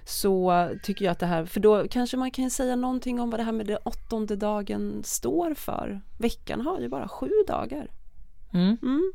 så 0.05 0.69
tycker 0.83 1.05
jag 1.05 1.11
att 1.11 1.19
det 1.19 1.25
här, 1.25 1.45
för 1.45 1.59
då 1.59 1.87
kanske 1.87 2.17
man 2.17 2.31
kan 2.31 2.49
säga 2.51 2.75
någonting 2.75 3.19
om 3.19 3.29
vad 3.29 3.39
det 3.39 3.43
här 3.43 3.51
med 3.51 3.65
den 3.67 3.77
åttonde 3.83 4.35
dagen 4.35 5.01
står 5.05 5.53
för. 5.53 6.01
Veckan 6.17 6.61
har 6.61 6.79
ju 6.79 6.87
bara 6.89 7.07
sju 7.07 7.29
dagar. 7.47 7.87
Mm. 8.53 8.77
Mm. 8.81 9.13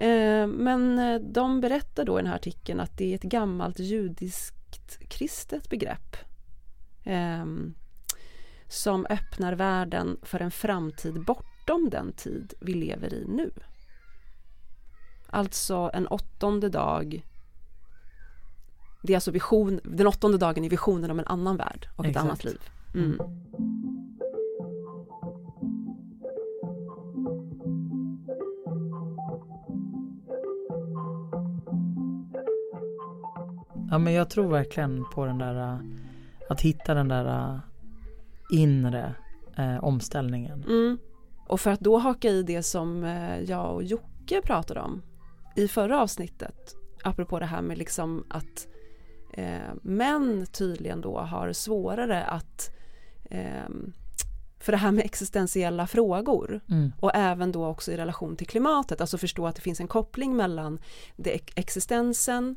Eh, 0.00 0.46
men 0.46 0.98
eh, 0.98 1.20
de 1.20 1.60
berättar 1.60 2.04
då 2.04 2.18
i 2.18 2.22
den 2.22 2.26
här 2.26 2.36
artikeln 2.36 2.80
att 2.80 2.98
det 2.98 3.12
är 3.12 3.14
ett 3.14 3.22
gammalt 3.22 3.78
judiskt 3.78 4.98
kristet 5.08 5.70
begrepp 5.70 6.16
ehm, 7.04 7.74
som 8.68 9.06
öppnar 9.10 9.52
världen 9.52 10.16
för 10.22 10.40
en 10.40 10.50
framtid 10.50 11.24
bortom 11.24 11.90
den 11.90 12.12
tid 12.12 12.54
vi 12.60 12.74
lever 12.74 13.14
i 13.14 13.24
nu. 13.28 13.50
Alltså 15.26 15.90
en 15.94 16.06
åttonde 16.06 16.68
dag 16.68 17.26
det 19.02 19.12
är 19.12 19.16
alltså 19.16 19.30
vision, 19.30 19.80
den 19.84 20.06
åttonde 20.06 20.38
dagen 20.38 20.64
är 20.64 20.70
visionen 20.70 21.10
om 21.10 21.18
en 21.18 21.26
annan 21.26 21.56
värld 21.56 21.88
och 21.96 22.04
ett 22.04 22.10
Exakt. 22.10 22.24
annat 22.26 22.44
liv. 22.44 22.60
Mm. 22.94 23.18
Ja 33.90 33.98
men 33.98 34.12
jag 34.12 34.30
tror 34.30 34.48
verkligen 34.50 35.04
på 35.14 35.24
den 35.26 35.38
där 35.38 35.72
äh, 35.72 35.78
att 36.48 36.60
hitta 36.60 36.94
den 36.94 37.08
där 37.08 37.52
äh, 37.54 37.58
inre 38.50 39.14
äh, 39.56 39.84
omställningen. 39.84 40.62
Mm. 40.64 40.98
Och 41.48 41.60
för 41.60 41.70
att 41.70 41.80
då 41.80 41.98
haka 41.98 42.28
i 42.28 42.42
det 42.42 42.62
som 42.62 43.04
eh, 43.04 43.40
jag 43.40 43.74
och 43.74 43.82
Jocke 43.82 44.40
pratade 44.44 44.80
om 44.80 45.02
i 45.56 45.68
förra 45.68 46.00
avsnittet 46.02 46.76
apropå 47.04 47.38
det 47.38 47.46
här 47.46 47.62
med 47.62 47.78
liksom 47.78 48.24
att 48.28 48.68
eh, 49.32 49.74
män 49.82 50.46
tydligen 50.46 51.00
då 51.00 51.18
har 51.18 51.52
svårare 51.52 52.24
att 52.24 52.76
eh, 53.30 53.68
för 54.58 54.72
det 54.72 54.78
här 54.78 54.92
med 54.92 55.04
existentiella 55.04 55.86
frågor 55.86 56.60
Mm. 56.70 56.92
och 57.00 57.10
även 57.14 57.52
då 57.52 57.66
också 57.66 57.92
i 57.92 57.96
relation 57.96 58.36
till 58.36 58.46
klimatet, 58.46 59.00
alltså 59.00 59.18
förstå 59.18 59.46
att 59.46 59.54
det 59.56 59.62
finns 59.62 59.80
en 59.80 59.88
koppling 59.88 60.36
mellan 60.36 60.78
det 61.16 61.30
ex- 61.30 61.52
existensen 61.56 62.56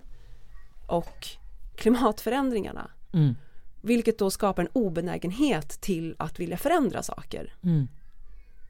och 0.88 1.28
klimatförändringarna. 1.76 2.90
Mm. 3.14 3.36
Vilket 3.82 4.18
då 4.18 4.30
skapar 4.30 4.64
en 4.64 4.70
obenägenhet 4.74 5.82
till 5.82 6.16
att 6.20 6.40
vilja 6.40 6.58
förändra 6.58 7.04
saker. 7.04 7.54
Mm. 7.64 7.88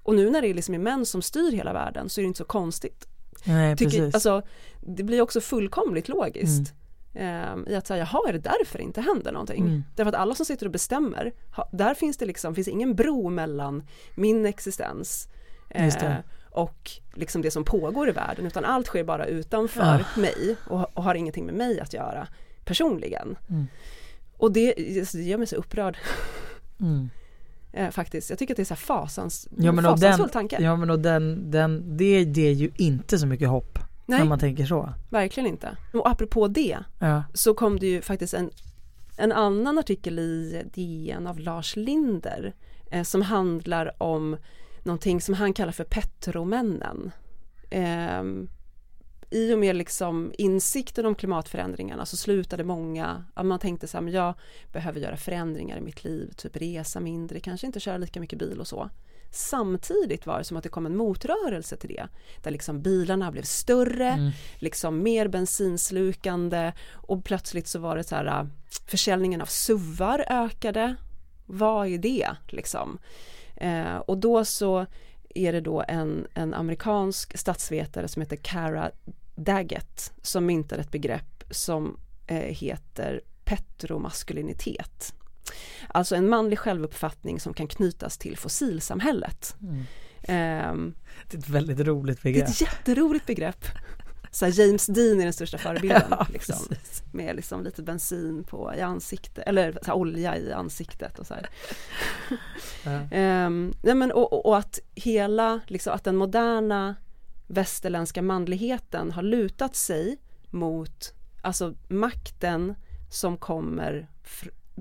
Och 0.03 0.15
nu 0.15 0.29
när 0.29 0.41
det 0.41 0.53
liksom 0.53 0.75
är 0.75 0.79
män 0.79 1.05
som 1.05 1.21
styr 1.21 1.51
hela 1.51 1.73
världen 1.73 2.09
så 2.09 2.21
är 2.21 2.23
det 2.23 2.27
inte 2.27 2.37
så 2.37 2.45
konstigt. 2.45 3.07
Nej 3.43 3.77
Tycker, 3.77 3.97
precis. 3.97 4.13
alltså, 4.13 4.41
det 4.81 5.03
blir 5.03 5.21
också 5.21 5.41
fullkomligt 5.41 6.07
logiskt. 6.07 6.73
ehm, 7.13 7.67
I 7.67 7.75
att 7.75 7.87
säga, 7.87 8.07
jaha 8.11 8.29
är 8.29 8.33
det 8.33 8.39
därför 8.39 8.77
det 8.77 8.83
inte 8.83 9.01
händer 9.01 9.31
någonting? 9.31 9.63
Mm. 9.63 9.83
Därför 9.95 10.09
att 10.09 10.15
alla 10.15 10.35
som 10.35 10.45
sitter 10.45 10.65
och 10.65 10.71
bestämmer, 10.71 11.33
ha, 11.55 11.69
där 11.71 11.93
finns 11.93 12.17
det 12.17 12.25
liksom, 12.25 12.55
finns 12.55 12.67
ingen 12.67 12.95
bro 12.95 13.29
mellan 13.29 13.83
min 14.15 14.45
existens 14.45 15.27
eh, 15.69 16.15
och 16.53 16.91
liksom 17.13 17.41
det 17.41 17.51
som 17.51 17.63
pågår 17.65 18.09
i 18.09 18.11
världen 18.11 18.45
utan 18.45 18.65
allt 18.65 18.87
sker 18.87 19.03
bara 19.03 19.25
utanför 19.25 19.81
Ah. 20.15 20.19
mig 20.19 20.55
och, 20.67 20.97
och 20.97 21.03
har 21.03 21.15
ingenting 21.15 21.45
med 21.45 21.55
mig 21.55 21.79
att 21.79 21.93
göra 21.93 22.27
personligen. 22.65 23.35
Mm. 23.49 23.67
Och 24.37 24.51
det, 24.51 24.73
det 24.73 25.13
gör 25.13 25.37
mig 25.37 25.47
så 25.47 25.55
upprörd 25.55 25.97
Mm. 26.79 27.09
eh, 27.73 27.89
faktiskt. 27.89 28.29
Jag 28.29 28.39
tycker 28.39 28.53
att 28.53 28.55
det 28.55 28.63
är 28.63 28.65
så 28.65 28.73
här 28.73 28.81
fasans, 28.81 29.47
Ja 29.57 29.71
men 29.71 29.83
fasansfull 29.83 30.23
den, 30.27 30.29
tanke. 30.33 30.57
ja, 30.63 30.75
men 30.75 30.89
och 30.89 30.99
den, 30.99 31.51
den, 31.51 31.97
det 31.97 32.21
ger 32.21 32.51
ju 32.51 32.71
inte 32.77 33.19
så 33.19 33.27
mycket 33.27 33.49
hopp 33.49 33.79
när 34.05 34.17
Nej, 34.19 34.27
man 34.27 34.39
tänker 34.39 34.65
så. 34.65 34.93
verkligen 35.09 35.49
inte. 35.49 35.77
Och 35.93 36.09
apropå 36.09 36.47
det 36.47 36.77
Ja. 36.99 37.23
så 37.33 37.53
kom 37.53 37.79
det 37.79 37.87
ju 37.87 38.01
faktiskt 38.01 38.33
en, 38.33 38.49
en 39.17 39.31
annan 39.31 39.77
artikel 39.77 40.19
i 40.19 40.63
DN 40.73 41.27
av 41.27 41.39
Lars 41.39 41.75
Linder 41.75 42.53
eh, 42.91 43.03
som 43.03 43.21
handlar 43.21 44.03
om 44.03 44.37
någonting 44.83 45.21
som 45.21 45.33
han 45.33 45.53
kallar 45.53 45.71
för 45.71 45.83
petromännen. 45.83 47.11
Ehm, 47.69 48.49
I 49.29 49.53
och 49.53 49.59
med 49.59 49.75
liksom 49.75 50.33
insikten 50.37 51.05
om 51.05 51.15
klimatförändringarna 51.15 52.05
så 52.05 52.17
slutade 52.17 52.63
många, 52.63 53.25
ja, 53.35 53.43
man 53.43 53.59
tänkte 53.59 53.87
så 53.87 53.97
här, 53.97 54.01
men 54.01 54.13
jag 54.13 54.33
behöver 54.71 54.99
göra 54.99 55.17
förändringar 55.17 55.77
i 55.77 55.81
mitt 55.81 56.03
liv, 56.03 56.33
typ 56.37 56.57
resa 56.57 56.99
mindre, 56.99 57.39
kanske 57.39 57.67
inte 57.67 57.79
köra 57.79 57.97
lika 57.97 58.19
mycket 58.19 58.39
bil 58.39 58.59
och 58.59 58.67
så. 58.67 58.89
Samtidigt 59.31 60.25
var 60.25 60.37
det 60.37 60.43
som 60.43 60.57
att 60.57 60.63
det 60.63 60.69
kom 60.69 60.85
en 60.85 60.97
motrörelse 60.97 61.75
till 61.77 61.89
det, 61.89 62.07
där 62.43 62.51
liksom 62.51 62.81
bilarna 62.81 63.31
blev 63.31 63.43
större, 63.43 64.07
Mm. 64.09 64.31
liksom 64.59 65.03
mer 65.03 65.27
bensinslukande 65.27 66.73
och 66.91 67.23
plötsligt 67.25 67.67
så 67.67 67.79
var 67.79 67.95
det 67.97 68.03
så 68.03 68.15
här 68.15 68.25
äh, 68.25 68.45
försäljningen 68.87 69.41
av 69.41 69.45
SUVar 69.45 70.25
ökade. 70.29 70.95
Vad 71.45 71.87
är 71.87 71.97
det 71.97 72.29
liksom? 72.47 72.99
Eh, 73.63 73.95
och 73.95 74.17
då 74.17 74.45
så 74.45 74.85
är 75.35 75.53
det 75.53 75.61
då 75.61 75.83
en, 75.87 76.27
en 76.33 76.53
amerikansk 76.53 77.37
statsvetare 77.37 78.07
som 78.07 78.21
heter 78.21 78.35
Cara 78.35 78.91
Daggett 79.35 80.13
som 80.21 80.45
myntade 80.45 80.81
ett 80.81 80.91
begrepp 80.91 81.43
som 81.51 81.97
eh, 82.27 82.37
heter 82.37 83.21
petromaskulinitet. 83.43 85.13
Alltså 85.87 86.15
en 86.15 86.29
manlig 86.29 86.59
självuppfattning 86.59 87.39
som 87.39 87.53
kan 87.53 87.67
knytas 87.67 88.17
till 88.17 88.37
fossilsamhället. 88.37 89.55
Mm. 89.61 89.83
Ehm, 90.23 90.93
Det 91.29 91.37
är 91.37 91.39
ett 91.39 91.49
väldigt 91.49 91.79
roligt 91.79 92.19
det 92.23 92.29
är 92.29 92.33
begrepp. 92.33 92.49
ett 92.49 92.61
jätteroligt 92.61 93.25
begrepp. 93.25 93.65
Så 94.33 94.45
här, 94.45 94.59
James 94.59 94.85
Dean 94.85 95.19
är 95.19 95.23
den 95.23 95.33
största 95.33 95.57
förebilden. 95.57 96.03
Ja, 96.09 96.27
liksom, 96.33 96.55
med 97.11 97.35
liksom 97.35 97.63
lite 97.63 97.83
bensin 97.83 98.43
på, 98.43 98.73
i 98.77 98.81
ansiktet, 98.81 99.47
eller 99.47 99.79
här, 99.85 99.93
olja 99.93 100.37
i 100.37 100.51
ansiktet 100.53 101.19
och 101.19 101.27
så 101.27 101.33
här. 101.33 101.49
Ja. 102.83 102.91
Ehm, 103.11 103.73
nej 103.83 103.95
men, 103.95 104.11
och, 104.11 104.45
och- 104.45 104.57
att 104.57 104.79
hela, 104.95 105.59
liksom, 105.67 105.93
att 105.93 106.03
den 106.03 106.15
moderna 106.15 106.95
västerländska 107.47 108.21
manligheten 108.21 109.11
har 109.11 109.21
lutat 109.21 109.75
sig 109.75 110.17
mot 110.49 111.13
alltså 111.41 111.73
makten 111.87 112.75
som 113.11 113.37
kommer 113.37 114.07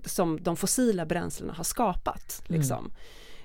som 0.04 0.42
de 0.42 0.56
fossila 0.56 1.06
bränslena 1.06 1.52
har 1.52 1.64
skapat. 1.64 2.42
Mm. 2.48 2.60
Liksom. 2.60 2.92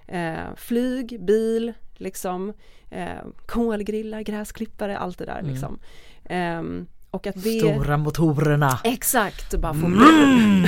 Eh, 0.07 0.55
flyg, 0.55 1.25
bil, 1.25 1.73
liksom, 1.99 2.53
eh, 2.89 3.07
kolgrillar, 3.45 4.21
gräsklippare, 4.21 4.97
allt 4.97 5.17
det 5.17 5.25
där. 5.25 5.39
Mm. 5.39 5.51
Liksom. 5.51 5.79
Ehm, 6.25 6.87
och 7.11 7.27
att 7.27 7.43
det... 7.43 7.59
Stora 7.59 7.97
motorerna. 7.97 8.79
Exakt, 8.83 9.55
bara 9.55 9.73
få 9.73 9.85
Mm. 9.85 10.65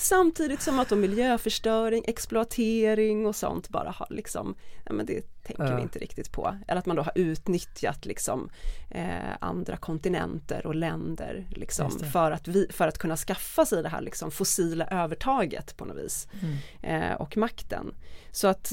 Samtidigt 0.00 0.62
som 0.62 0.78
att 0.78 0.88
då 0.88 0.96
miljöförstöring, 0.96 2.04
exploatering 2.06 3.26
och 3.26 3.36
sånt 3.36 3.68
bara 3.68 3.90
har 3.90 4.06
liksom, 4.10 4.54
ja 4.86 4.92
men 4.92 5.06
det 5.06 5.42
tänker 5.42 5.64
Ja. 5.64 5.76
vi 5.76 5.82
inte 5.82 5.98
riktigt 5.98 6.32
på. 6.32 6.56
Eller 6.68 6.78
att 6.78 6.86
man 6.86 6.96
då 6.96 7.02
har 7.02 7.12
utnyttjat 7.14 8.06
liksom 8.06 8.50
eh, 8.90 9.36
andra 9.40 9.76
kontinenter 9.76 10.66
och 10.66 10.74
länder 10.74 11.46
liksom 11.50 11.90
för 11.90 12.30
att, 12.30 12.48
vi, 12.48 12.66
för 12.70 12.88
att 12.88 12.98
kunna 12.98 13.16
skaffa 13.16 13.66
sig 13.66 13.82
det 13.82 13.88
här 13.88 14.00
liksom 14.00 14.30
fossila 14.30 14.86
övertaget 14.86 15.76
på 15.76 15.84
något 15.84 15.96
vis. 15.98 16.28
Mm. 16.42 17.02
Eh, 17.02 17.16
och 17.16 17.36
makten. 17.36 17.94
Så 18.30 18.48
att 18.48 18.72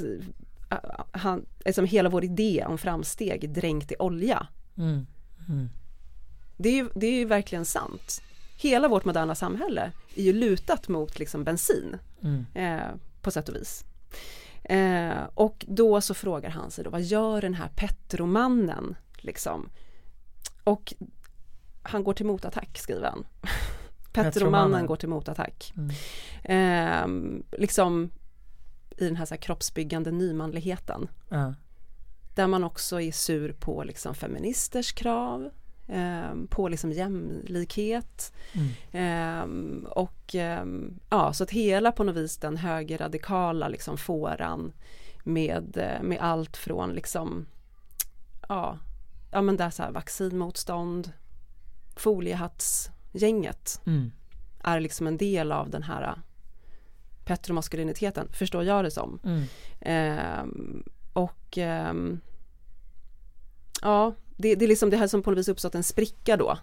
eh, 0.70 0.78
han, 1.12 1.46
liksom 1.66 1.86
hela 1.86 2.10
vår 2.10 2.24
idé 2.24 2.66
om 2.68 2.78
framsteg 2.78 3.50
dränkt 3.50 3.92
i 3.92 3.96
olja. 4.00 4.48
Mm. 4.78 5.06
Mm. 5.50 5.70
Det 6.58 6.70
är 6.70 6.74
ju, 6.74 6.90
det 6.96 7.08
är 7.08 7.16
ju 7.16 7.26
verkligen 7.26 7.66
sant. 7.66 8.22
Hela 8.60 8.88
vårt 8.88 9.06
moderna 9.06 9.36
samhälle 9.36 9.92
är 10.16 10.24
ju 10.24 10.34
lutat 10.34 10.88
mot 10.88 11.20
liksom 11.20 11.44
bensin 11.44 11.98
Mm. 12.22 12.46
eh, 12.54 12.88
på 13.22 13.32
sätt 13.32 13.50
och 13.50 13.56
vis. 13.56 13.86
Eh, 14.64 15.24
och 15.34 15.66
då 15.68 16.02
så 16.02 16.14
frågar 16.14 16.50
han 16.50 16.72
sig 16.72 16.84
då, 16.84 16.90
vad 16.90 17.02
gör 17.02 17.42
den 17.42 17.54
här 17.54 17.70
Petromannen 17.76 18.96
liksom? 19.18 19.70
Och 20.64 20.94
han 21.84 22.04
går 22.04 22.14
till 22.14 22.26
motattack 22.26 22.78
skriver 22.78 23.10
han. 23.10 23.26
Petromannen 24.14 24.86
går 24.86 24.96
till 24.96 25.10
motattack. 25.10 25.74
Mm. 25.78 25.92
Eh, 26.44 27.60
liksom 27.60 28.10
i 28.98 29.06
den 29.06 29.16
här, 29.16 29.26
så 29.26 29.34
här 29.34 29.42
kroppsbyggande 29.42 30.12
nymanligheten. 30.12 31.10
Ja. 31.30 31.54
Där 32.36 32.48
man 32.48 32.64
också 32.64 33.02
är 33.02 33.12
sur 33.12 33.54
på 33.54 33.84
liksom 33.84 34.16
feministers 34.16 34.92
krav. 34.92 35.50
Eh, 35.88 36.34
på 36.50 36.67
liksom 36.67 36.91
jämlikhet. 36.91 38.34
Mm. 38.53 38.70
Eh, 38.91 39.89
och 39.89 40.36
eh, 40.36 40.65
ja, 41.10 41.34
så 41.34 41.44
att 41.44 41.51
hela 41.51 41.91
på 41.91 42.03
något 42.03 42.15
vis 42.15 42.38
den 42.38 42.58
högerradikala 42.58 43.67
liksom 43.67 43.98
fåran 43.98 44.74
med, 45.24 45.77
eh, 45.77 46.01
med 46.03 46.17
allt 46.22 46.58
från 46.58 46.89
liksom 46.91 47.46
ja, 48.50 48.77
ja 49.32 49.41
men 49.41 49.58
det 49.58 49.63
är 49.63 49.70
så 49.70 49.84
här 49.84 49.91
vaccinmotstånd, 49.91 51.12
foliehattsgänget 51.96 53.82
Mm. 53.86 54.12
är 54.63 54.79
liksom 54.79 55.08
en 55.08 55.17
del 55.17 55.51
av 55.51 55.70
den 55.70 55.84
här 55.84 56.22
petromaskuliniteten, 57.25 58.27
förstår 58.34 58.63
jag 58.63 58.84
det 58.84 58.91
som. 58.91 59.20
Mm. 59.24 59.44
Ehm, 59.82 60.84
och 61.13 61.58
ehm, 61.58 62.20
ja, 63.82 64.13
det, 64.38 64.56
det 64.56 64.65
är 64.65 64.70
liksom 64.70 64.89
det 64.89 64.98
här 64.98 65.08
som 65.08 65.24
på 65.24 65.29
något 65.32 65.39
vis 65.39 65.48
uppstått 65.48 65.75
en 65.75 65.84
spricka 65.84 66.38
då 66.38 66.58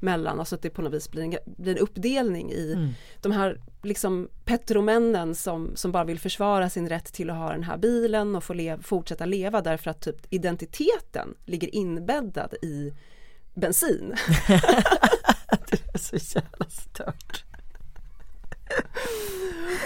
mellan, 0.00 0.38
alltså 0.38 0.54
att 0.54 0.62
det 0.62 0.70
på 0.70 0.82
något 0.82 0.92
vis 0.92 1.10
blir 1.10 1.22
en, 1.22 1.36
blir 1.44 1.72
en 1.72 1.78
uppdelning 1.78 2.52
i 2.52 2.72
Mm. 2.72 2.88
de 3.22 3.32
här 3.32 3.60
liksom 3.82 4.28
petromännen 4.44 5.34
som, 5.34 5.76
som 5.76 5.92
bara 5.92 6.04
vill 6.04 6.18
försvara 6.18 6.70
sin 6.70 6.88
rätt 6.88 7.12
till 7.12 7.30
att 7.30 7.36
ha 7.36 7.52
den 7.52 7.62
här 7.62 7.76
bilen 7.76 8.36
och 8.36 8.44
få 8.44 8.54
lev, 8.54 8.82
fortsätta 8.82 9.26
leva 9.26 9.60
därför 9.60 9.90
att 9.90 10.00
typ 10.00 10.16
identiteten 10.30 11.34
ligger 11.44 11.74
inbäddad 11.74 12.54
i 12.62 12.92
bensin. 13.54 14.14
Det 15.70 15.94
är 15.94 15.98
så 15.98 16.38
jävla 16.38 16.66
stört. 16.70 17.44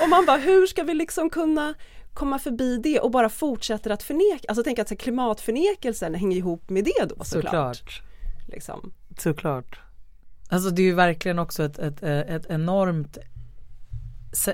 Och 0.02 0.08
man 0.08 0.26
bara, 0.26 0.36
hur 0.36 0.66
ska 0.66 0.82
vi 0.82 0.94
liksom 0.94 1.30
kunna 1.30 1.74
komma 2.18 2.38
förbi 2.38 2.78
det 2.82 3.00
och 3.00 3.10
bara 3.10 3.28
fortsätter 3.28 3.90
att 3.90 4.02
förneka, 4.02 4.44
alltså 4.48 4.62
tänk 4.62 4.78
att 4.78 4.88
så 4.88 4.96
klimatförnekelsen 4.96 6.14
hänger 6.14 6.37
ihop 6.37 6.70
med 6.70 6.84
det 6.84 7.04
då 7.16 7.25
såklart. 7.25 7.76
Såklart. 7.76 8.02
Liksom. 8.46 8.92
Såklart. 9.18 9.80
Alltså 10.48 10.70
det 10.70 10.82
är 10.82 10.87
ju 10.87 10.94
verkligen 10.94 11.38
också 11.38 11.64
ett, 11.64 11.78
ett, 11.78 12.02
ett 12.02 12.46
enormt 12.48 13.18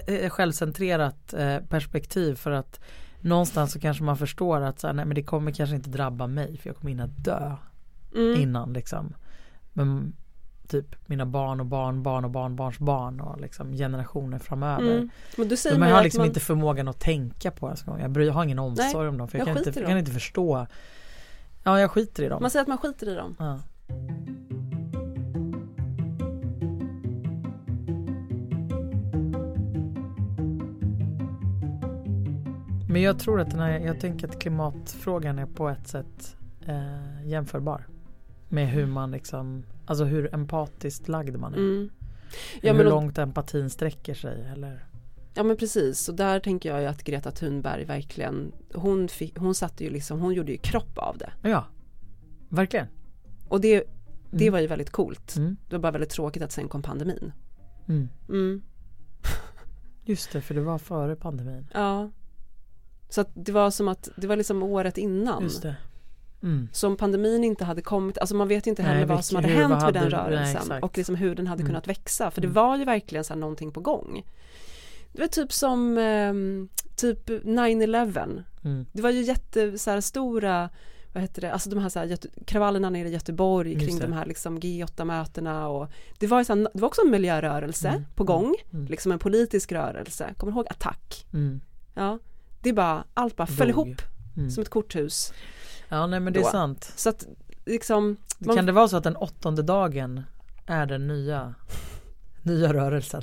eh, 0.07 0.31
självcentrerat 0.31 1.35
eh, 1.35 1.59
perspektiv 1.59 2.35
för 2.35 2.51
att 2.51 2.81
någonstans 3.21 3.73
så 3.73 3.81
kanske 3.81 4.05
man 4.05 4.17
förstår 4.17 4.61
att 4.61 4.81
så 4.81 4.87
här, 4.87 4.95
nej 4.95 5.05
men 5.05 5.15
det 5.15 5.23
kommer 5.23 5.53
kanske 5.53 5.77
inte 5.77 5.91
drabba 5.91 6.27
mig 6.27 6.59
för 6.59 6.69
jag 6.69 6.77
kommer 6.77 6.91
hinna 6.91 7.07
dö 7.07 7.57
Mm. 8.15 8.41
innan 8.41 8.73
liksom. 8.73 9.15
Men 9.73 10.17
typ 10.69 11.09
mina 11.09 11.27
barn 11.27 11.61
och 11.61 11.67
barn, 11.67 12.03
barn 12.03 12.25
och 12.25 12.31
barnbarns 12.31 12.79
barn 12.79 13.21
och 13.21 13.41
liksom 13.41 13.73
generationer 13.73 14.39
framöver. 14.39 14.93
Mm. 14.93 15.11
Men 15.37 15.49
du 15.49 15.57
säger 15.57 15.77
ju 15.77 15.83
har 15.83 16.03
liksom 16.03 16.21
man, 16.21 16.27
inte 16.27 16.41
förmågan 16.41 16.89
att 16.89 17.01
tänka 17.01 17.51
på 17.51 17.67
ens 17.67 17.83
en 17.83 17.87
gång. 17.87 18.01
Jag, 18.01 18.11
bryr, 18.11 18.27
jag 18.27 18.35
har 18.35 18.45
ingen 18.45 18.59
omsorg 18.59 18.89
Nej, 18.95 19.09
om 19.09 19.19
dem 19.19 19.29
för 19.29 19.39
jag 19.39 19.49
jag, 19.49 19.57
kan, 19.57 19.67
inte, 19.67 19.81
jag 19.81 19.89
kan 19.89 19.99
inte 19.99 20.13
förstå. 20.13 20.67
Ja, 21.63 21.81
jag 21.81 21.91
skiter 21.91 22.23
i 22.23 22.29
dem. 22.29 22.43
man 22.43 22.51
säger 22.51 22.63
att 22.63 22.69
man 22.69 22.79
skiter 22.79 23.09
i 23.09 23.15
dem. 23.15 23.37
Ja. 23.39 23.61
Men 32.89 33.03
jag 33.03 33.19
tror 33.19 33.41
att 33.41 33.51
den 33.51 33.61
här, 33.61 33.79
jag 33.79 34.01
tänker 34.01 34.29
att 34.29 34.39
klimatfrågan 34.39 35.39
är 35.39 35.47
på 35.47 35.69
ett 35.69 35.89
sätt 35.89 36.37
eh, 36.67 37.29
jämförbar. 37.29 37.87
Med 38.55 38.69
hur 38.69 38.87
man 38.87 39.11
liksom, 39.11 39.65
alltså 39.87 40.05
hur 40.05 40.35
empatiskt 40.35 41.09
lagd 41.09 41.37
man 41.37 41.55
är. 41.55 41.59
Mm. 41.59 41.91
Hur 42.63 42.69
Ja, 42.69 42.79
och, 42.79 42.85
långt 42.85 43.19
empatin 43.19 43.71
sträcker 43.71 44.15
sig 44.15 44.47
eller 44.53 44.87
ja 45.35 45.43
men 45.43 45.57
precis, 45.57 46.09
och 46.09 46.15
där 46.15 46.41
tänker 46.41 46.69
jag 46.69 46.81
ju 46.81 46.87
att 46.87 47.05
Greta 47.05 47.31
Thunberg 47.31 47.85
verkligen, 47.85 48.53
hon, 48.75 49.09
fick, 49.09 49.39
hon 49.39 49.55
satte 49.55 49.85
ju 49.85 49.91
liksom, 49.91 50.21
hon 50.21 50.35
gjorde 50.35 50.53
ju 50.53 50.59
kropp 50.59 50.99
av 50.99 51.19
det. 51.19 51.33
Ja, 51.49 51.65
verkligen. 52.49 52.87
Och 53.49 53.61
det, 53.61 53.85
det 54.31 54.45
Mm. 54.45 54.53
var 54.53 54.61
ju 54.61 54.67
väldigt 54.67 54.91
coolt. 54.91 55.37
Mm. 55.37 55.57
Det 55.69 55.77
var 55.77 55.81
bara 55.83 55.93
väldigt 55.93 56.11
tråkigt 56.11 56.43
att 56.43 56.53
sen 56.53 56.69
kom 56.69 56.83
pandemin. 56.83 57.33
Mm. 57.89 58.09
Mm. 58.29 58.63
Just 60.05 60.33
det, 60.33 60.41
för 60.41 60.55
det 60.55 60.61
var 60.61 60.79
före 60.79 61.17
pandemin. 61.17 61.67
Ja. 61.75 62.11
Så 63.09 63.21
att 63.21 63.31
det 63.35 63.53
var 63.53 63.71
som 63.71 63.89
att, 63.89 64.09
det 64.17 64.27
var 64.27 64.37
liksom 64.37 64.63
året 64.63 64.99
innan. 64.99 65.43
Just 65.43 65.63
det. 65.63 65.77
Mm. 66.45 66.69
Som 66.73 66.97
pandemin 66.97 67.45
inte 67.45 67.65
hade 67.65 67.83
kommit, 67.83 68.19
alltså 68.19 68.35
man 68.37 68.49
vet 68.49 68.67
inte 68.67 68.83
Nej, 68.83 68.91
heller 68.93 69.07
vad 69.07 69.17
vilka- 69.17 69.23
som 69.23 69.37
hade 69.37 69.49
hänt 69.49 69.61
vad 69.61 69.71
med 69.71 69.83
hade- 69.83 69.99
den 70.01 70.09
nej, 70.09 70.19
rörelsen 70.21 70.57
exakt. 70.63 70.85
och 70.85 70.97
liksom 70.99 71.15
hur 71.15 71.35
den 71.35 71.47
hade 71.47 71.61
Mm. 71.61 71.71
kunnat 71.71 71.89
växa. 71.89 72.31
För 72.31 72.41
det 72.41 72.47
Mm. 72.47 72.55
var 72.55 72.77
ju 72.77 72.85
verkligen 72.85 73.25
så 73.25 73.33
här 73.33 73.41
någonting 73.41 73.73
på 73.73 73.81
gång. 73.81 74.25
Det 75.13 75.21
var 75.21 75.29
typ 75.29 75.53
som 75.53 75.99
ehm, 75.99 76.69
typ 76.97 77.31
9-11. 77.45 78.45
Mm. 78.65 78.87
Det 78.93 79.03
var 79.03 79.11
ju 79.11 79.23
jätte 79.23 79.79
så 79.79 79.91
här, 79.91 80.01
stora 80.01 80.71
vad 81.13 81.23
heter 81.23 81.41
det, 81.41 81.53
alltså 81.53 81.71
de 81.71 81.79
här, 81.79 81.89
så 81.89 81.99
här 81.99 82.19
kravallerna 82.47 82.91
nere 82.91 83.09
i 83.09 83.13
Göteborg 83.13 83.73
Just 83.73 83.87
kring 83.87 83.99
det. 83.99 84.07
de 84.07 84.13
här 84.13 84.27
liksom 84.27 84.59
G8-mötena 84.61 85.69
och 85.69 85.89
det 86.19 86.27
var, 86.27 86.39
ju 86.39 86.45
så 86.45 86.55
här, 86.55 86.69
det 86.75 86.81
var 86.81 86.89
också 86.89 87.03
en 87.05 87.11
miljörörelse 87.11 87.89
Mm. 87.89 88.05
på 88.15 88.25
gång, 88.25 88.55
Mm. 88.73 88.87
liksom 88.87 89.13
en 89.13 89.19
politisk 89.19 89.73
rörelse. 89.73 90.35
Kommer 90.37 90.53
du 90.53 90.57
ihåg 90.59 90.67
Attack? 90.71 91.27
Mm. 91.33 91.61
Ja, 91.95 92.19
det 92.61 92.69
är 92.69 92.73
bara, 92.73 93.05
allt 93.15 93.37
bara 93.37 93.47
föll 93.47 93.71
ihop 93.71 94.03
Mm. 94.37 94.51
som 94.51 94.63
ett 94.63 94.69
korthus. 94.69 95.33
Ja, 95.89 96.07
nej 96.07 96.21
men 96.21 96.33
det 96.33 96.39
är 96.39 96.45
Då. 96.45 96.51
sant. 96.51 96.93
Så 96.97 97.09
att 97.09 97.27
liksom, 97.65 98.17
man, 98.39 98.57
Kan 98.57 98.67
det 98.67 98.73
vara 98.73 98.89
så 98.89 98.97
att 98.97 99.05
den 99.05 99.17
åttonde 99.17 99.63
dagen 99.63 100.23
är 100.67 100.87
den 100.87 101.07
nya, 101.09 101.55
nya 102.43 102.73
rörelsen? 102.73 103.23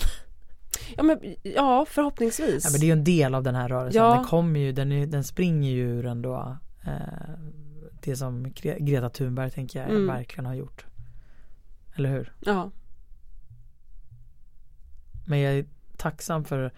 ja, 0.98 1.04
men, 1.04 1.36
ja 1.44 1.86
förhoppningsvis. 1.90 2.64
Ja, 2.66 2.70
men 2.72 2.80
det 2.80 2.86
är 2.86 2.88
ju 2.88 2.94
en 2.94 3.04
del 3.04 3.36
av 3.36 3.44
den 3.44 3.56
här 3.56 3.70
rörelsen. 3.70 4.02
Ja. 4.04 4.16
Den 4.16 4.24
kommer 4.26 4.60
ju, 4.60 4.72
den, 4.72 4.92
är, 4.92 5.06
den 5.08 5.24
springer 5.24 5.72
ju 5.72 5.90
ur 5.90 6.06
ändå 6.06 6.58
eh, 6.86 7.30
det 8.02 8.16
som 8.16 8.48
Gre- 8.48 8.80
Greta 8.80 9.10
Thunberg 9.10 9.52
tänker 9.52 9.80
jag 9.82 9.90
Mm. 9.90 10.08
verkligen 10.08 10.46
har 10.46 10.54
gjort. 10.54 10.86
Eller 11.96 12.10
hur? 12.10 12.34
Ja, 12.40 12.72
Men 15.26 15.40
jag 15.40 15.54
är 15.54 15.66
tacksam 15.98 16.46
för 16.46 16.72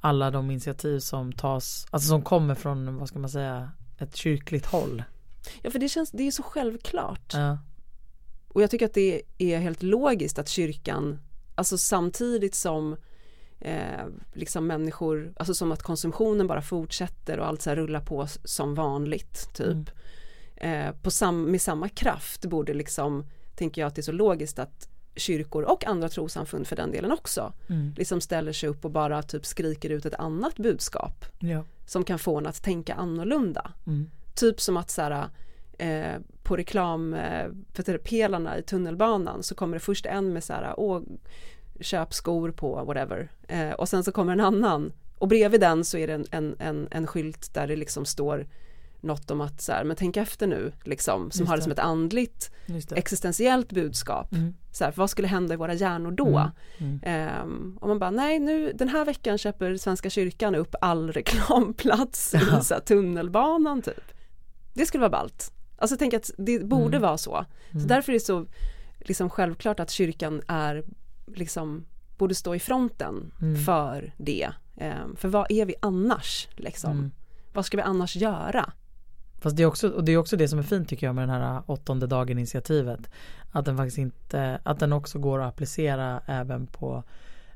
alla 0.00 0.30
de 0.30 0.50
initiativ 0.50 0.98
som 0.98 1.32
tas, 1.32 1.86
alltså 1.90 2.08
som 2.08 2.22
kommer 2.22 2.54
från, 2.54 2.96
vad 2.96 3.08
ska 3.08 3.18
man 3.18 3.30
säga, 3.30 3.70
ett 3.98 4.16
kyrkligt 4.16 4.66
håll. 4.66 5.02
Ja, 5.62 5.70
för 5.70 5.78
det 5.78 5.88
känns, 5.88 6.10
det 6.10 6.22
är 6.26 6.30
så 6.30 6.42
självklart. 6.42 7.32
Ja. 7.34 7.58
Och 8.48 8.62
jag 8.62 8.70
tycker 8.70 8.86
att 8.86 8.94
det 8.94 9.22
är 9.38 9.58
helt 9.58 9.82
logiskt 9.82 10.38
att 10.38 10.48
kyrkan, 10.48 11.18
alltså 11.54 11.78
samtidigt 11.78 12.54
som 12.54 12.96
eh, 13.60 14.06
liksom 14.32 14.66
människor, 14.66 15.32
alltså 15.36 15.54
som 15.54 15.72
att 15.72 15.82
konsumtionen 15.82 16.46
bara 16.46 16.62
fortsätter 16.62 17.38
och 17.38 17.46
allt 17.46 17.62
så 17.62 17.70
här 17.70 17.76
rullar 17.76 18.00
på 18.00 18.26
som 18.44 18.74
vanligt 18.74 19.54
typ. 19.54 19.66
Mm. 19.66 19.84
Eh, 20.86 20.94
på 21.02 21.10
sam, 21.10 21.42
med 21.50 21.62
samma 21.62 21.88
kraft 21.88 22.46
borde 22.46 22.74
liksom, 22.74 23.24
tänker 23.54 23.80
jag 23.82 23.88
att 23.88 23.94
det 23.94 24.00
är 24.00 24.02
så 24.02 24.12
logiskt 24.12 24.58
att 24.58 24.88
kyrkor 25.16 25.62
och 25.62 25.86
andra 25.86 26.08
trossamfund 26.08 26.66
för 26.66 26.76
den 26.76 26.90
delen 26.90 27.12
också, 27.12 27.52
Mm. 27.68 27.94
liksom 27.96 28.20
ställer 28.20 28.52
sig 28.52 28.68
upp 28.68 28.84
och 28.84 28.90
bara 28.90 29.22
typ 29.22 29.46
skriker 29.46 29.90
ut 29.90 30.06
ett 30.06 30.14
annat 30.14 30.56
budskap 30.56 31.24
Ja. 31.38 31.64
som 31.86 32.04
kan 32.04 32.18
få 32.18 32.38
en 32.38 32.46
att 32.46 32.62
tänka 32.62 32.94
annorlunda. 32.94 33.70
Mm. 33.86 34.10
Typ 34.38 34.60
som 34.60 34.76
att 34.76 34.90
så 34.90 35.02
här, 35.02 35.28
eh, 35.78 36.20
på 36.42 36.56
reklam, 36.56 37.14
eh, 37.14 37.46
i 38.58 38.62
tunnelbanan 38.62 39.42
så 39.42 39.54
kommer 39.54 39.74
det 39.76 39.80
först 39.80 40.06
en 40.06 40.32
med 40.32 40.44
så 40.44 40.52
här, 40.52 40.74
åh, 40.76 41.02
köp 41.80 42.14
skor 42.14 42.50
på 42.50 42.84
whatever. 42.84 43.30
Eh, 43.48 43.70
och 43.70 43.88
sen 43.88 44.04
så 44.04 44.12
kommer 44.12 44.32
en 44.32 44.40
annan 44.40 44.92
och 45.18 45.28
bredvid 45.28 45.60
den 45.60 45.84
så 45.84 45.98
är 45.98 46.06
det 46.06 46.12
en, 46.12 46.26
en, 46.30 46.56
en, 46.58 46.88
en 46.90 47.06
skylt 47.06 47.54
där 47.54 47.66
det 47.66 47.76
liksom 47.76 48.04
står 48.04 48.46
något 49.00 49.30
om 49.30 49.40
att 49.40 49.60
så 49.62 49.72
här, 49.72 49.84
men 49.84 49.96
tänk 49.96 50.16
efter 50.16 50.46
nu, 50.46 50.72
liksom, 50.84 51.30
som 51.30 51.40
Just 51.40 51.48
har 51.50 51.56
det. 51.56 51.62
som 51.62 51.72
ett 51.72 51.78
andligt 51.78 52.50
existentiellt 52.96 53.72
budskap. 53.72 54.32
Mm. 54.32 54.54
Så 54.72 54.84
här, 54.84 54.92
vad 54.96 55.10
skulle 55.10 55.28
hända 55.28 55.54
i 55.54 55.56
våra 55.56 55.74
hjärnor 55.74 56.10
då? 56.10 56.26
Mm. 56.26 56.50
Mm. 56.78 57.00
Ehm, 57.02 57.78
och 57.80 57.88
man 57.88 57.98
bara, 57.98 58.10
nej 58.10 58.38
nu 58.38 58.72
den 58.72 58.88
här 58.88 59.04
veckan 59.04 59.38
köper 59.38 59.76
Svenska 59.76 60.10
kyrkan 60.10 60.54
upp 60.54 60.74
all 60.80 61.12
reklamplats 61.12 62.34
i 62.34 62.38
Ja. 62.50 62.60
så 62.60 62.74
här, 62.74 62.80
tunnelbanan 62.80 63.82
typ. 63.82 64.12
Det 64.74 64.86
skulle 64.86 65.00
vara 65.00 65.10
ballt. 65.10 65.52
Alltså 65.76 65.96
tänker 65.96 66.16
att 66.16 66.30
det 66.38 66.64
borde 66.64 66.96
Mm. 66.96 67.02
vara 67.02 67.18
så. 67.18 67.44
Så 67.70 67.76
Mm. 67.76 67.86
därför 67.88 68.12
är 68.12 68.14
det 68.14 68.20
så 68.20 68.46
liksom 68.98 69.30
självklart 69.30 69.80
att 69.80 69.90
kyrkan 69.90 70.42
är 70.48 70.84
liksom 71.26 71.84
borde 72.18 72.34
stå 72.34 72.54
i 72.54 72.58
fronten 72.58 73.30
Mm. 73.40 73.56
för 73.64 74.12
det. 74.16 74.48
Ehm, 74.76 75.16
för 75.16 75.28
vad 75.28 75.46
är 75.50 75.64
vi 75.66 75.74
annars 75.82 76.48
liksom? 76.56 76.92
Mm. 76.92 77.10
Vad 77.52 77.64
ska 77.66 77.76
vi 77.76 77.82
annars 77.82 78.16
göra? 78.16 78.72
Fast 79.40 79.56
det 79.56 79.62
är 79.62 79.66
också, 79.66 79.88
och 79.88 80.04
det 80.04 80.12
är 80.12 80.16
också 80.16 80.36
det 80.36 80.48
som 80.48 80.58
är 80.58 80.62
fint 80.62 80.88
tycker 80.88 81.06
jag 81.06 81.14
med 81.14 81.28
den 81.28 81.40
här 81.42 81.62
åttonde 81.66 82.06
dagen 82.06 82.38
initiativet. 82.38 83.10
Att 83.50 83.64
den 83.64 83.76
faktiskt 83.76 83.98
inte, 83.98 84.60
att 84.62 84.78
den 84.80 84.92
också 84.92 85.18
går 85.18 85.40
att 85.42 85.48
applicera 85.48 86.20
även 86.26 86.66
på 86.66 87.02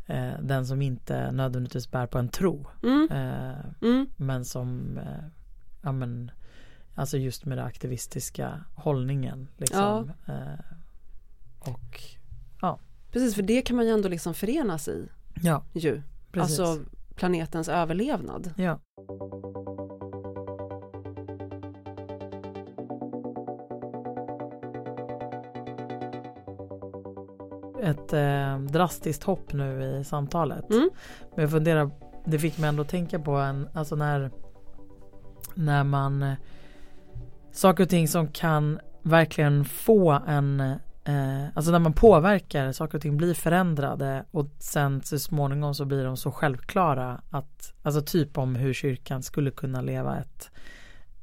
eh, 0.06 0.32
den 0.42 0.66
som 0.66 0.82
inte 0.82 1.32
nödvändigtvis 1.32 1.90
bär 1.90 2.06
på 2.06 2.18
en 2.18 2.28
tro. 2.28 2.66
Mm, 2.82 3.08
Eh, 3.10 4.04
men 4.16 4.44
som, 4.44 4.98
eh, 4.98 5.24
ja 5.82 5.92
men, 5.92 6.30
alltså 6.94 7.18
just 7.18 7.44
med 7.44 7.58
den 7.58 7.66
aktivistiska 7.66 8.64
hållningen 8.74 9.48
liksom. 9.56 10.12
Eh, 10.26 10.76
och 11.58 12.00
precis, 13.10 13.34
för 13.34 13.42
det 13.42 13.62
kan 13.62 13.76
man 13.76 13.86
ju 13.86 13.92
ändå 13.92 14.08
liksom 14.08 14.34
förenas 14.34 14.88
i 14.88 15.08
ja, 15.42 15.64
ju. 15.72 16.02
precis. 16.32 16.60
Alltså 16.60 16.84
planetens 17.14 17.68
överlevnad. 17.68 18.54
ja. 18.56 18.80
ett 27.82 28.12
eh, 28.12 28.58
drastiskt 28.58 29.22
hopp 29.22 29.52
nu 29.52 29.82
i 29.82 30.04
samtalet. 30.04 30.70
Mm. 30.70 30.90
Men 31.34 31.42
jag 31.42 31.50
funderar, 31.50 31.90
det 32.24 32.38
fick 32.38 32.58
mig 32.58 32.68
ändå 32.68 32.84
tänka 32.84 33.18
på 33.18 33.32
en, 33.32 33.68
alltså 33.74 33.96
när, 33.96 34.30
när 35.54 35.84
man, 35.84 36.22
eh, 36.22 36.34
saker 37.52 37.82
och 37.82 37.88
ting 37.90 38.08
som 38.08 38.28
kan 38.28 38.80
verkligen 39.02 39.64
få 39.64 40.10
en, 40.10 40.60
eh, 41.04 41.44
alltså 41.54 41.70
när 41.72 41.78
man 41.78 41.92
påverkar, 41.92 42.72
saker 42.72 42.98
och 42.98 43.02
ting 43.02 43.16
blir 43.16 43.34
förändrade 43.34 44.24
och 44.30 44.50
sen 44.58 45.02
så 45.02 45.18
småningom 45.18 45.74
så 45.74 45.84
blir 45.84 46.04
de 46.04 46.16
så 46.16 46.32
självklara 46.32 47.20
att, 47.30 47.74
alltså 47.82 48.02
typ 48.02 48.38
om 48.38 48.54
hur 48.54 48.72
kyrkan 48.72 49.22
skulle 49.22 49.50
kunna 49.50 49.80
leva 49.80 50.18
ett, 50.18 50.50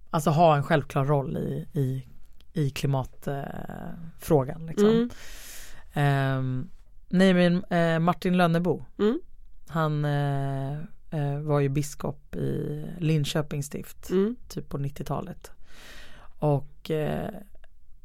alltså 0.10 0.30
ha 0.30 0.56
en 0.56 0.64
självklar 0.64 1.06
roll 1.06 1.38
i, 1.38 1.68
i, 1.74 2.06
i 2.54 2.70
klimatfrågan. 2.70 4.66
liksom. 4.66 4.88
Mm. 4.90 5.10
Ehm, 5.94 6.70
nej 7.10 7.34
men 7.34 7.64
eh, 7.64 8.00
Martin 8.00 8.38
Lönnebo, 8.38 8.86
Mm. 9.00 9.20
han 9.68 10.06
eh, 10.06 10.74
eh, 11.12 11.40
var 11.42 11.60
ju 11.60 11.70
biskop 11.70 12.36
i 12.36 12.86
Linköpings 13.00 13.66
stift 13.66 14.10
Mm. 14.10 14.36
typ 14.48 14.70
på 14.70 14.78
90-talet. 14.78 15.52
Och 16.40 16.92
eh, 16.92 17.30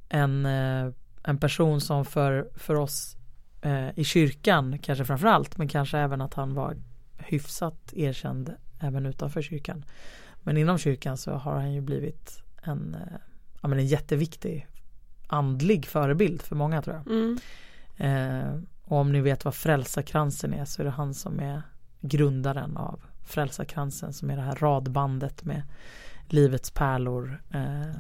en, 0.09 0.47
eh, 0.47 0.93
en 1.23 1.39
person 1.39 1.81
som 1.81 2.05
för, 2.05 2.49
för 2.55 2.75
oss 2.75 3.17
eh, 3.63 3.99
i 3.99 4.05
kyrkan, 4.05 4.79
kanske 4.79 5.05
framförallt, 5.05 5.59
men 5.59 5.69
kanske 5.69 5.99
även 5.99 6.21
att 6.21 6.35
han 6.35 6.55
var 6.55 6.77
hyfsat 7.19 7.93
erkänd 7.93 8.55
även 8.81 9.07
utanför 9.07 9.43
kyrkan. 9.43 9.85
Men 10.43 10.57
inom 10.57 10.79
kyrkan 10.79 11.17
så 11.17 11.33
har 11.33 11.55
han 11.55 11.73
ju 11.73 11.81
blivit 11.81 12.43
en, 12.63 12.97
ja, 13.63 13.69
men 13.69 13.79
en 13.79 13.87
jätteviktig 13.87 14.67
andlig 15.27 15.87
förebild 15.87 16.43
för 16.43 16.57
många 16.57 16.83
tror 16.83 16.97
jag. 16.97 17.07
Mm. 17.07 17.39
Eh, 17.97 18.61
och 18.83 18.99
om 18.99 19.13
ni 19.13 19.21
vet 19.21 19.45
vad 19.45 19.55
Frälsarkransen 19.55 20.55
är 20.55 20.65
så 20.65 20.83
är 20.83 20.85
det 20.85 20.91
han 20.91 21.15
som 21.15 21.41
är 21.41 21.63
grundaren 22.01 22.77
av 22.77 23.01
Frälsarkransen 23.23 24.13
som 24.13 24.31
är 24.31 24.37
det 24.37 24.43
här 24.43 24.57
radbandet 24.57 25.45
med 25.45 25.63
Livets 26.29 26.71
pärlor 26.71 27.43
eh, 27.51 27.97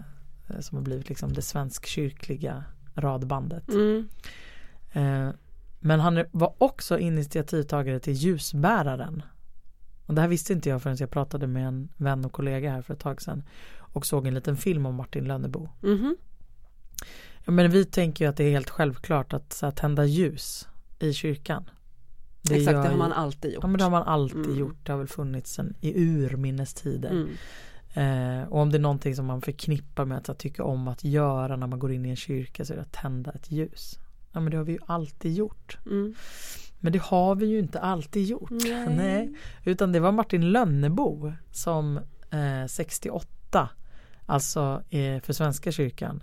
som 0.61 0.76
har 0.78 0.83
blivit 0.83 1.09
liksom 1.09 1.33
det 1.33 1.42
svenskkyrkliga 1.42 2.64
radbandet. 2.94 3.68
Mm. 3.68 4.09
Eh, 4.92 5.28
men 5.80 6.00
han 6.00 6.24
var 6.30 6.54
också 6.59 6.98
initiativtagare 6.98 8.00
till 8.00 8.12
ljusbäraren. 8.12 9.22
Och 10.07 10.14
det 10.14 10.20
här 10.20 10.28
visste 10.28 10.52
inte 10.52 10.68
jag 10.68 10.83
förrän 10.83 10.96
jag 11.00 11.11
pratade 11.11 11.46
med 11.46 11.66
en 11.66 11.88
vän 11.96 12.24
och 12.24 12.33
kollega 12.33 12.70
här 12.70 12.83
för 12.83 12.94
ett 12.94 13.00
tag 13.00 13.22
sedan 13.22 13.42
och 13.76 14.07
såg 14.07 14.26
en 14.26 14.35
liten 14.35 14.57
film 14.57 14.87
om 14.87 14.94
Martin 14.94 15.24
Lönnebo. 15.24 15.68
Mhm. 15.83 16.16
Ja, 17.44 17.52
men 17.52 17.70
vi 17.70 17.85
tänker 17.85 18.24
ju 18.24 18.28
att 18.28 18.37
det 18.37 18.44
är 18.44 18.50
helt 18.50 18.70
självklart 18.70 19.33
att 19.33 19.52
så 19.52 19.66
här, 19.66 19.70
tända 19.70 20.04
ljus 20.04 20.68
i 20.98 21.12
kyrkan. 21.12 21.70
Det 22.42 22.54
Exakt, 22.54 22.83
det 22.83 22.88
har 22.88 22.96
man 22.96 23.12
alltid 23.12 23.52
gjort. 23.52 23.62
Ja 23.62 23.68
men 23.68 23.78
det 23.78 23.85
har 23.85 23.90
man 23.90 24.02
alltid 24.02 24.44
Mm. 24.46 24.59
gjort. 24.59 24.76
Det 24.83 24.92
har 24.92 24.98
väl 24.98 25.09
funnits 25.09 25.52
sen 25.52 25.74
i 25.80 26.02
urminnes 26.02 26.74
tider. 26.74 27.11
Mm. 27.11 27.28
Eh, 27.94 28.42
och 28.48 28.61
om 28.61 28.70
det 28.70 28.76
är 28.76 28.80
någonting 28.80 29.16
som 29.16 29.26
man 29.26 29.42
förknippar 29.42 30.04
med 30.04 30.28
att, 30.30 30.38
tycka 30.38 30.64
om 30.64 30.88
att 30.88 31.04
göra 31.04 31.57
när 31.57 31.66
man 31.66 31.78
går 31.78 31.92
in 31.92 32.07
i 32.07 32.11
en 32.11 32.16
kyrka 32.16 32.64
så 32.64 32.72
är 32.72 32.76
det 32.76 32.83
att 32.83 32.92
tända 32.92 33.30
ett 33.30 33.50
ljus. 33.50 33.98
Ja 34.33 34.40
men 34.40 34.50
det 34.50 34.57
har 34.57 34.64
vi 34.64 34.72
ju 34.72 34.78
alltid 34.87 35.35
gjort. 35.35 35.78
Mm. 35.87 36.14
Men 36.80 36.92
det 36.92 37.02
har 37.02 37.35
vi 37.35 37.46
ju 37.46 37.59
inte 37.59 37.80
alltid 37.80 38.24
gjort. 38.26 38.50
Nej. 38.88 39.35
Utan 39.64 39.92
det 39.92 40.00
var 40.00 40.12
Martin 40.12 40.52
Lönnebo 40.52 41.33
som 41.52 41.96
eh, 42.30 42.66
68, 42.68 43.68
alltså 44.26 44.83
eh, 44.90 45.20
för 45.20 45.33
Svenska 45.33 45.72
kyrkan, 45.72 46.22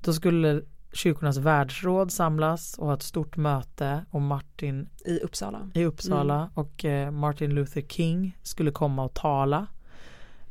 då 0.00 0.12
skulle 0.12 0.62
kyrkornas 0.92 1.36
världsråd 1.36 2.12
samlas 2.12 2.78
och 2.78 2.86
ha 2.86 2.94
ett 2.94 3.02
stort 3.02 3.36
möte 3.36 4.04
och 4.10 4.22
Martin 4.22 4.88
I 5.04 5.18
Uppsala. 5.18 5.70
i 5.74 5.84
Uppsala 5.84 6.34
Mm. 6.36 6.48
och 6.54 6.84
eh, 6.84 7.10
Martin 7.10 7.54
Luther 7.54 7.82
King 7.82 8.38
skulle 8.42 8.70
komma 8.70 9.04
och 9.04 9.14
tala. 9.14 9.66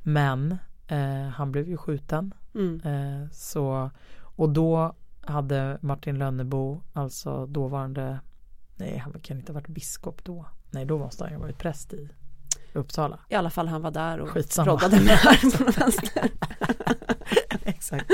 Men 0.04 0.58
eh, 0.88 1.28
han 1.34 1.52
blev 1.52 1.70
ju 1.70 1.78
skjuten. 1.78 2.34
Mm. 2.56 2.82
Eh, 2.86 3.30
så, 3.32 3.92
och 4.22 4.50
då 4.50 4.96
hade 5.22 5.78
Martin 5.82 6.18
Lönnebo, 6.20 6.82
alltså 6.94 7.46
dåvarande, 7.46 8.20
nej 8.76 8.98
han 8.98 9.14
kan 9.22 9.38
inte 9.38 9.52
ha 9.52 9.60
varit 9.60 9.68
biskop 9.68 10.24
då. 10.24 10.46
Nej 10.72 10.86
då 10.86 10.98
måste 10.98 11.24
han 11.24 11.32
ju 11.32 11.38
ha 11.38 11.44
varit 11.44 11.58
präst 11.58 11.94
i 11.94 12.10
Uppsala. 12.74 13.20
I 13.30 13.36
alla 13.36 13.50
fall 13.50 13.68
han 13.68 13.82
var 13.82 13.92
där 13.92 14.20
och 14.20 14.30
Skitsamma. 14.30 14.72
roddade 14.72 14.96
med 15.02 15.12
armen 15.26 15.68
och 15.68 15.82
vänster. 15.82 16.30
Exakt. 17.64 18.06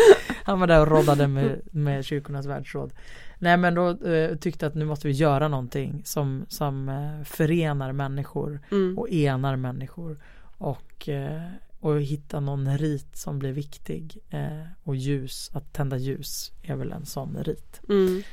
Han 0.44 0.60
var 0.60 0.68
där 0.68 0.82
och 0.82 0.88
roddade 0.88 1.28
med, 1.28 1.62
med 1.72 2.06
kyrkornas 2.06 2.46
världsråd. 2.46 2.94
Nej 3.40 3.58
men 3.58 3.74
då 3.76 3.90
eh, 3.90 4.36
tyckte 4.36 4.68
att 4.68 4.76
nu 4.76 4.86
måste 4.86 5.08
vi 5.08 5.14
göra 5.14 5.48
någonting 5.48 6.02
som, 6.06 6.46
som 6.50 6.90
eh, 6.90 7.24
förenar 7.24 7.92
människor 7.92 8.60
Mm. 8.72 8.98
och 8.98 9.10
enar 9.10 9.56
människor 9.56 10.20
och, 10.58 11.10
eh, 11.10 11.42
och 11.80 12.02
hitta 12.02 12.40
någon 12.40 12.78
rit 12.78 13.18
som 13.18 13.40
blir 13.40 13.52
viktig 13.52 14.18
eh, 14.30 14.64
och 14.84 14.96
ljus, 14.96 15.50
att 15.54 15.74
tända 15.74 15.98
ljus 15.98 16.52
är 16.62 16.76
väl 16.76 16.92
en 16.92 17.06
sån 17.06 17.38
rit. 17.44 17.82
Mm. 17.90 18.24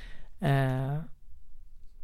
Eh, 0.40 1.00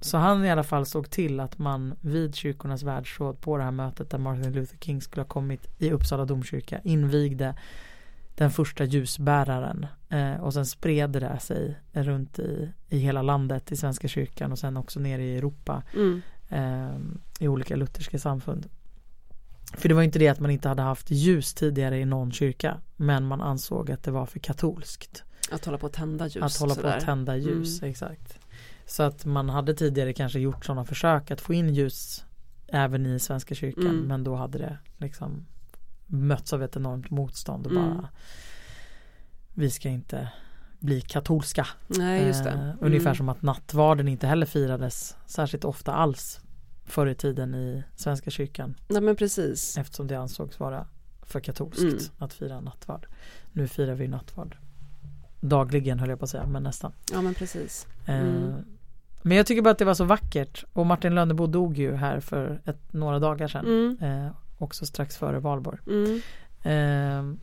så 0.01 0.19
han 0.19 0.45
i 0.45 0.51
alla 0.51 0.63
fall 0.63 0.87
såg 0.87 1.11
till 1.11 1.41
att 1.41 1.59
man 1.59 1.95
vid 2.01 2.35
kyrkornas 2.35 2.83
världsråd 2.83 3.41
på 3.41 3.57
det 3.57 3.65
här 3.65 3.71
mötet 3.71 4.11
där 4.11 4.19
Martin 4.19 4.53
Luther 4.53 4.79
King 4.79 5.03
skulle 5.03 5.23
ha 5.23 5.29
kommit 5.29 5.67
i 5.79 5.91
Uppsala 5.91 6.25
domkyrka 6.25 6.81
invigde 6.85 7.55
den 8.35 8.51
första 8.51 8.85
ljusbäraren 8.85 9.87
eh, 10.09 10.35
och 10.35 10.55
sen 10.55 10.67
spred 10.67 11.11
det 11.11 11.39
sig 11.41 11.77
runt 11.93 12.39
i, 12.39 12.73
i 12.89 12.99
hela 12.99 13.23
landet 13.23 13.73
i 13.73 13.77
Svenska 13.77 14.09
kyrkan 14.09 14.53
och 14.53 14.59
sen 14.59 14.77
också 14.77 15.01
ner 15.01 15.19
i 15.19 15.37
Europa 15.37 15.83
Mm. 15.95 16.23
eh, 16.49 17.45
i 17.45 17.49
olika 17.49 17.77
lutherska 17.77 18.19
samfund. 18.19 18.69
För 19.73 19.89
det 19.89 19.95
var 19.95 20.03
inte 20.03 20.19
det 20.19 20.29
att 20.29 20.41
man 20.41 20.51
inte 20.51 20.69
hade 20.69 20.83
haft 20.83 21.11
ljus 21.11 21.55
tidigare 21.55 21.99
i 21.99 22.05
någon 22.05 22.33
kyrka 22.33 22.81
men 22.97 23.25
man 23.27 23.41
ansåg 23.41 23.91
att 23.91 24.03
det 24.03 24.11
var 24.11 24.27
för 24.27 24.39
katolskt 24.39 25.25
Att 25.53 25.65
hålla 25.65 25.79
på 25.79 25.87
att 25.87 25.93
tända 25.93 26.27
ljus. 26.27 26.43
att 26.43 26.57
hålla 26.57 26.75
på 26.75 26.81
sådär. 26.81 26.97
att 26.97 27.05
tända 27.05 27.37
ljus, 27.37 27.83
exakt. 27.83 28.39
Så 28.87 29.03
att 29.03 29.25
man 29.25 29.49
hade 29.49 29.75
tidigare 29.75 30.13
kanske 30.13 30.39
gjort 30.41 30.65
sådana 30.65 30.85
försök 30.85 31.31
att 31.31 31.41
få 31.41 31.55
in 31.55 31.75
ljus 31.75 32.25
även 32.69 33.07
i 33.07 33.19
Svenska 33.19 33.55
kyrkan 33.55 33.87
Mm. 33.87 34.01
men 34.05 34.25
då 34.25 34.35
hade 34.37 34.59
det 34.59 34.79
liksom 34.99 35.47
mötts 36.07 36.53
av 36.53 36.63
ett 36.63 36.77
enormt 36.77 37.11
motstånd 37.11 37.67
och 37.67 37.73
Mm. 37.73 37.85
bara 37.97 38.09
vi 39.55 39.71
ska 39.71 39.89
inte 39.89 40.29
bli 40.79 41.01
katolska. 41.01 41.67
Nej, 41.87 42.27
just 42.27 42.45
det. 42.45 42.51
Eh, 42.51 42.75
ungefär 42.81 43.07
Mm. 43.07 43.17
som 43.17 43.29
att 43.29 43.43
nattvarden 43.43 44.09
inte 44.09 44.27
heller 44.27 44.47
firades 44.47 45.17
särskilt 45.27 45.65
ofta 45.65 45.93
alls 45.93 46.41
förr 46.91 47.07
i 47.07 47.15
tiden 47.15 47.55
i 47.55 47.83
Svenska 47.97 48.31
kyrkan 48.31 48.75
Nej 48.89 49.01
men 49.03 49.17
precis. 49.17 49.79
eftersom 49.79 50.07
det 50.07 50.15
ansågs 50.15 50.61
vara 50.61 50.87
för 51.23 51.41
katolskt 51.41 51.81
Mm. 51.83 51.99
att 52.19 52.33
fira 52.33 52.61
nattvard. 52.61 53.07
Nu 53.53 53.69
firar 53.69 53.95
vi 53.95 54.09
nattvard 54.09 54.57
dagligen 55.41 55.99
höll 56.01 56.09
jag 56.11 56.19
på 56.19 56.25
att 56.25 56.31
säga 56.31 56.47
men 56.47 56.63
nästan. 56.63 56.93
Ja 57.13 57.21
men 57.23 57.35
precis. 57.35 57.87
Eh, 58.07 58.21
Mm. 58.21 58.53
Men 59.23 59.37
jag 59.37 59.47
tycker 59.47 59.63
bara 59.63 59.71
att 59.71 59.79
det 59.79 59.85
var 59.85 59.95
så 59.95 60.05
vackert 60.05 60.65
och 60.73 60.87
Martin 60.87 61.15
Lönnebo 61.15 61.47
dog 61.47 61.79
ju 61.79 61.95
här 61.95 62.21
för 62.21 62.61
ett, 62.65 62.93
några 62.93 63.19
dagar 63.19 63.49
sedan. 63.49 63.67
Mm. 63.67 64.27
Eh, 64.27 64.33
också 64.59 64.87
strax 64.87 65.17
före 65.17 65.39
valborg. 65.39 65.79
Mm. 65.87 66.21
Eh, 66.63 67.37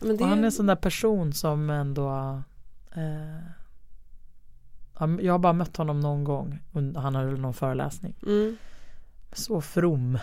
Ja, 0.00 0.06
det... 0.06 0.12
och 0.22 0.28
han 0.28 0.38
är 0.38 0.44
en 0.44 0.52
sån 0.52 0.66
där 0.66 0.76
person 0.76 1.32
som 1.32 1.70
ändå 1.70 2.08
eh, 2.94 3.36
ja, 4.98 5.08
Jag 5.20 5.34
har 5.34 5.38
bara 5.38 5.52
mött 5.52 5.76
honom 5.76 6.00
någon 6.00 6.24
gång. 6.24 6.58
Han 6.96 7.14
höll 7.14 7.38
någon 7.40 7.54
föreläsning. 7.54 8.14
mm. 8.26 8.56
Så 9.32 9.60
from. 9.60 10.18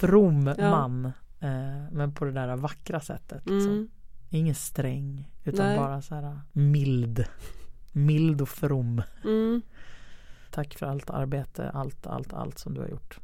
From 0.00 0.46
Ja. 0.58 0.70
man. 0.70 1.04
Eh, 1.40 1.90
men 1.92 2.14
på 2.14 2.24
det 2.24 2.32
där 2.32 2.56
vackra 2.56 3.00
sättet. 3.00 3.46
Liksom. 3.46 3.72
Mm. 3.72 3.88
Ingen 4.30 4.54
sträng. 4.54 5.30
Utan 5.44 5.66
Nej. 5.66 5.78
bara 5.78 6.02
så 6.02 6.14
här 6.14 6.40
mild. 6.52 7.24
Mild 7.92 8.42
och 8.42 8.48
from. 8.48 9.02
Mm. 9.24 9.62
Tack 10.50 10.74
för 10.74 10.86
allt 10.86 11.10
arbete, 11.10 11.70
allt, 11.70 12.06
allt, 12.06 12.32
allt 12.32 12.58
som 12.58 12.74
du 12.74 12.80
har 12.80 12.88
gjort. 12.88 13.18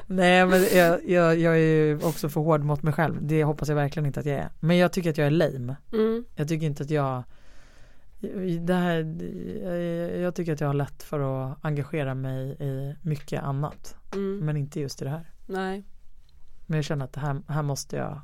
Nej 0.07 0.45
men 0.45 0.63
jag, 0.73 1.09
jag, 1.09 1.37
jag 1.39 1.53
är 1.53 1.57
ju 1.59 1.99
också 2.03 2.29
för 2.29 2.41
hård 2.41 2.63
mot 2.63 2.83
mig 2.83 2.93
själv. 2.93 3.17
Det 3.21 3.43
hoppas 3.43 3.69
jag 3.69 3.75
verkligen 3.75 4.05
inte 4.07 4.19
att 4.19 4.25
jag 4.25 4.35
är. 4.37 4.49
Men 4.59 4.77
jag 4.77 4.91
tycker 4.93 5.09
att 5.09 5.17
jag 5.17 5.27
är 5.27 5.31
lame. 5.31 5.75
Mm. 5.93 6.25
Jag 6.35 6.47
tycker 6.47 6.65
inte 6.65 6.83
att 6.83 6.89
jag 6.89 7.23
det 8.61 8.73
här, 8.73 9.23
jag- 10.21 10.35
tycker 10.35 10.53
att 10.53 10.61
jag 10.61 10.67
har 10.67 10.73
lätt 10.73 11.03
för 11.03 11.19
att 11.51 11.57
engagera 11.61 12.15
mig 12.15 12.57
i 12.59 12.95
mycket 13.01 13.43
annat. 13.43 13.95
Mm. 14.13 14.39
Men 14.39 14.57
inte 14.57 14.79
just 14.79 15.01
i 15.01 15.05
det 15.05 15.11
här. 15.11 15.31
Nej. 15.45 15.83
Men 16.65 16.75
jag 16.77 16.85
känner 16.85 17.05
att 17.05 17.13
det 17.13 17.19
här, 17.19 17.41
här 17.47 17.61
måste 17.63 17.95
jag 17.95 18.21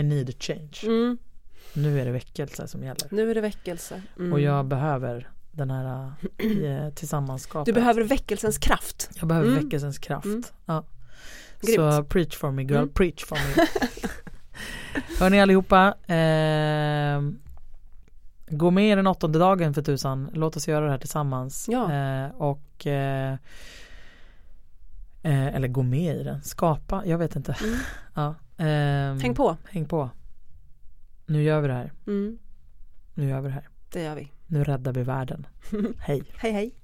I 0.00 0.02
need 0.02 0.30
a 0.30 0.32
change. 0.38 0.78
Mm. 0.82 1.18
Nu 1.74 2.00
är 2.00 2.04
det 2.04 2.10
väckelse 2.12 2.68
som 2.68 2.82
gäller. 2.82 3.08
Nu 3.10 3.30
är 3.30 3.34
det 3.34 3.40
väckelse. 3.40 4.02
Mm. 4.18 4.32
Och 4.32 4.40
jag 4.40 4.66
behöver 4.66 5.30
den 5.52 5.70
här 5.70 6.12
eh, 6.38 6.90
tillsammanskapet. 6.94 7.66
Du 7.66 7.72
behöver 7.80 8.02
väckelsens 8.04 8.58
kraft. 8.58 9.10
Jag 9.18 9.28
behöver 9.28 9.48
Mm. 9.48 9.64
väckelsens 9.64 9.98
kraft. 9.98 10.24
Mm. 10.26 10.42
Ja. 10.66 10.84
Grymt. 11.60 11.76
Så 11.94 12.04
preach 12.04 12.36
for 12.36 12.50
me 12.50 12.62
girl, 12.62 12.76
Mm. 12.76 12.88
preach 12.88 13.24
for 13.24 13.36
me. 13.36 13.66
Hörni 15.20 15.40
allihopa. 15.40 15.86
Eh, 16.06 17.20
gå 18.52 18.70
med 18.70 18.98
den 18.98 19.06
åttonde 19.06 19.38
dagen 19.38 19.74
för 19.74 19.82
tusan. 19.82 20.30
Låt 20.32 20.56
oss 20.56 20.68
göra 20.68 20.84
det 20.84 20.90
här 20.90 20.98
tillsammans. 20.98 21.68
Ja. 21.70 21.92
Eh, 21.92 22.30
och 22.34 22.86
eh, 22.86 23.32
eh, 25.22 25.46
eller 25.46 25.68
gå 25.68 25.82
med 25.82 26.16
i 26.16 26.22
den. 26.22 26.42
Skapa, 26.42 27.02
jag 27.06 27.18
vet 27.18 27.36
inte. 27.36 27.56
Mm. 27.64 27.76
Ja. 28.14 28.34
ehm, 28.64 29.20
Häng 29.20 29.34
på. 29.34 29.56
Häng 29.70 29.84
på. 29.88 30.10
Nu 31.26 31.42
gör 31.42 31.60
vi 31.60 31.68
det 31.68 31.74
här. 31.74 31.92
Mm. 32.06 32.38
Nu 33.14 33.28
gör 33.28 33.40
vi 33.40 33.48
det 33.48 33.54
här. 33.54 33.68
Det 33.92 34.02
gör 34.02 34.14
vi. 34.14 34.32
Nu 34.46 34.64
räddar 34.64 34.92
vi 34.92 35.02
världen. 35.02 35.46
Hej. 35.98 36.22
Hej 36.36 36.52
hej. 36.52 36.74